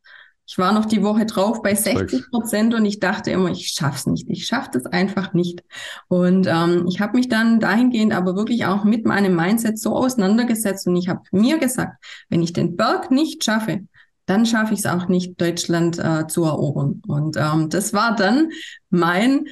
[0.46, 4.06] Ich war noch die Woche drauf bei 60 Prozent und ich dachte immer, ich schaff's
[4.06, 4.28] nicht.
[4.28, 5.62] Ich schaff das einfach nicht.
[6.08, 10.86] Und ähm, ich habe mich dann dahingehend aber wirklich auch mit meinem Mindset so auseinandergesetzt
[10.86, 11.96] und ich habe mir gesagt,
[12.28, 13.86] wenn ich den Berg nicht schaffe,
[14.26, 17.02] dann schaffe ich es auch nicht, Deutschland äh, zu erobern.
[17.06, 18.50] Und ähm, das war dann
[18.90, 19.46] mein,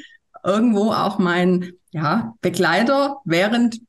[0.45, 3.81] irgendwo auch mein ja, Begleiter während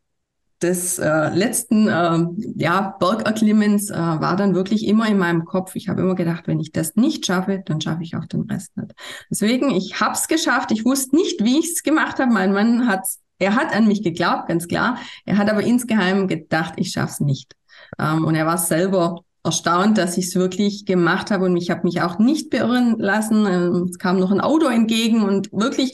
[0.64, 5.76] des äh, letzten äh, ja, Bergerklimmens äh, war dann wirklich immer in meinem Kopf.
[5.76, 8.76] Ich habe immer gedacht, wenn ich das nicht schaffe, dann schaffe ich auch den Rest
[8.78, 8.94] nicht.
[9.30, 10.72] Deswegen, ich habe es geschafft.
[10.72, 12.32] Ich wusste nicht, wie ich es gemacht habe.
[12.32, 13.06] Mein Mann hat,
[13.38, 14.98] er hat an mich geglaubt, ganz klar.
[15.26, 17.56] Er hat aber insgeheim gedacht, ich schaffe es nicht.
[18.00, 21.84] Ähm, und er war selber erstaunt, dass ich es wirklich gemacht habe und ich habe
[21.84, 23.46] mich auch nicht beirren lassen.
[23.46, 25.94] Ähm, es kam noch ein Auto entgegen und wirklich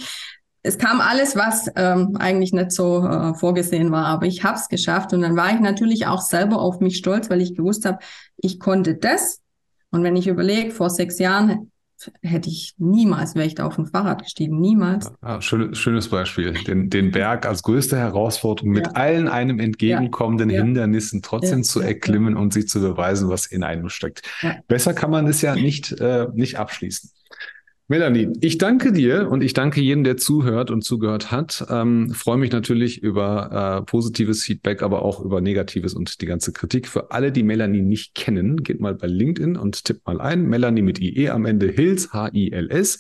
[0.70, 4.70] es kam alles, was ähm, eigentlich nicht so äh, vorgesehen war, aber ich habe es
[4.70, 7.98] geschafft und dann war ich natürlich auch selber auf mich stolz, weil ich gewusst habe,
[8.38, 9.42] ich konnte das.
[9.90, 11.72] Und wenn ich überlege, vor sechs Jahren
[12.22, 15.12] hätte ich niemals, wäre ich da auf ein Fahrrad gestiegen, niemals.
[15.24, 16.54] Ja, schön, schönes Beispiel.
[16.54, 20.62] Den, den Berg als größte Herausforderung mit allen einem entgegenkommenden ja.
[20.62, 24.22] Hindernissen trotzdem zu erklimmen und sich zu beweisen, was in einem steckt.
[24.68, 27.10] Besser kann man es ja nicht, äh, nicht abschließen.
[27.92, 31.66] Melanie, ich danke dir und ich danke jedem, der zuhört und zugehört hat.
[31.72, 36.54] Ähm, freue mich natürlich über äh, positives Feedback, aber auch über negatives und die ganze
[36.54, 36.88] Kritik.
[36.88, 40.44] Für alle, die Melanie nicht kennen, geht mal bei LinkedIn und tippt mal ein.
[40.44, 43.00] Melanie mit IE am Ende, Hills, H-I-L-S.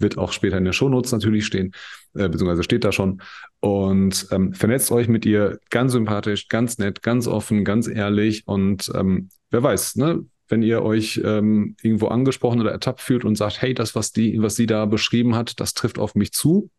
[0.00, 1.72] Wird auch später in der Shownotes natürlich stehen,
[2.14, 3.22] äh, beziehungsweise steht da schon.
[3.60, 8.90] Und ähm, vernetzt euch mit ihr ganz sympathisch, ganz nett, ganz offen, ganz ehrlich und
[8.92, 10.24] ähm, wer weiß, ne?
[10.48, 14.40] Wenn ihr euch ähm, irgendwo angesprochen oder ertappt fühlt und sagt, hey, das, was die,
[14.42, 16.70] was sie da beschrieben hat, das trifft auf mich zu,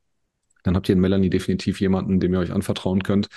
[0.63, 3.27] dann habt ihr in Melanie definitiv jemanden, dem ihr euch anvertrauen könnt.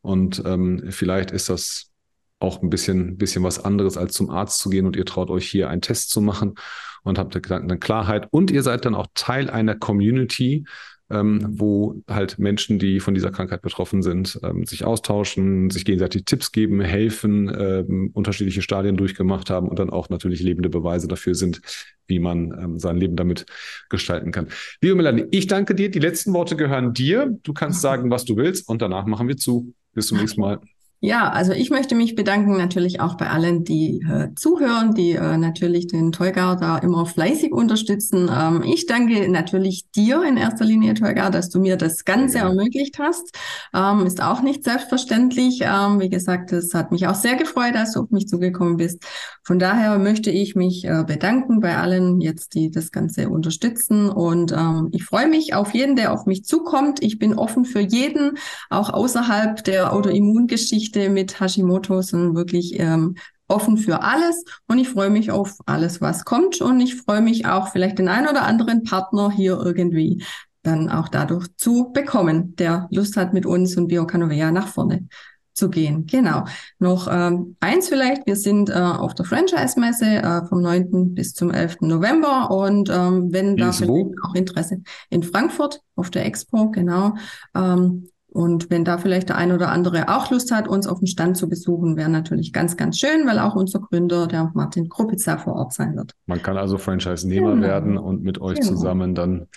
[0.00, 1.90] Und ähm, vielleicht ist das
[2.38, 5.48] auch ein bisschen, bisschen was anderes, als zum Arzt zu gehen und ihr traut euch
[5.48, 6.54] hier einen Test zu machen
[7.02, 8.28] und habt eine Klarheit.
[8.30, 10.64] Und ihr seid dann auch Teil einer Community,
[11.10, 16.24] ähm, wo halt Menschen, die von dieser Krankheit betroffen sind, ähm, sich austauschen, sich gegenseitig
[16.24, 21.34] Tipps geben, helfen, ähm, unterschiedliche Stadien durchgemacht haben und dann auch natürlich lebende Beweise dafür
[21.34, 21.62] sind,
[22.06, 23.46] wie man ähm, sein Leben damit
[23.88, 24.48] gestalten kann.
[24.82, 25.90] Liebe Melanie, ich danke dir.
[25.90, 27.38] Die letzten Worte gehören dir.
[27.42, 29.74] Du kannst sagen, was du willst und danach machen wir zu.
[29.94, 30.60] Bis zum nächsten Mal.
[31.00, 35.36] Ja, also ich möchte mich bedanken natürlich auch bei allen, die äh, zuhören, die äh,
[35.36, 38.28] natürlich den Tolga da immer fleißig unterstützen.
[38.36, 42.48] Ähm, ich danke natürlich dir in erster Linie, Tolga, dass du mir das Ganze ja.
[42.48, 43.38] ermöglicht hast.
[43.72, 45.60] Ähm, ist auch nicht selbstverständlich.
[45.62, 49.04] Ähm, wie gesagt, es hat mich auch sehr gefreut, dass du auf mich zugekommen bist.
[49.44, 54.10] Von daher möchte ich mich äh, bedanken bei allen jetzt, die das Ganze unterstützen.
[54.10, 57.00] Und ähm, ich freue mich auf jeden, der auf mich zukommt.
[57.04, 58.32] Ich bin offen für jeden,
[58.68, 63.16] auch außerhalb der Autoimmungeschichte Geschichte mit Hashimoto, sondern wirklich ähm,
[63.46, 67.46] offen für alles und ich freue mich auf alles, was kommt und ich freue mich
[67.46, 70.22] auch vielleicht den einen oder anderen Partner hier irgendwie
[70.62, 75.08] dann auch dadurch zu bekommen, der Lust hat mit uns und Biocanovea nach vorne
[75.54, 76.06] zu gehen.
[76.06, 76.44] Genau.
[76.78, 81.14] Noch ähm, eins vielleicht, wir sind äh, auf der Franchise-Messe äh, vom 9.
[81.14, 81.80] bis zum 11.
[81.80, 87.14] November und ähm, wenn da vielleicht auch Interesse in Frankfurt auf der Expo, genau.
[87.54, 88.08] Ähm,
[88.38, 91.36] und wenn da vielleicht der ein oder andere auch Lust hat, uns auf dem Stand
[91.36, 95.56] zu besuchen, wäre natürlich ganz, ganz schön, weil auch unser Gründer, der Martin Krupitzer, vor
[95.56, 96.12] Ort sein wird.
[96.26, 97.66] Man kann also Franchise-Nehmer genau.
[97.66, 98.70] werden und mit euch genau.
[98.70, 99.48] zusammen dann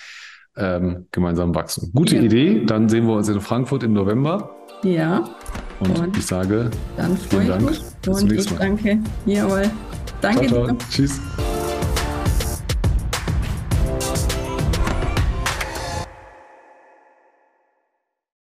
[0.57, 1.91] ähm, gemeinsam wachsen.
[1.93, 2.23] Gute ja.
[2.23, 2.65] Idee.
[2.65, 4.49] Dann sehen wir uns in Frankfurt im November.
[4.81, 5.29] Ja.
[5.79, 7.61] Und, und ich sage dann vielen Dank.
[7.69, 7.83] Mich.
[8.07, 8.97] Und ich danke.
[9.27, 9.69] Jawohl.
[10.21, 10.47] Danke.
[10.47, 10.77] Ciao, ciao.
[10.89, 11.21] Tschüss.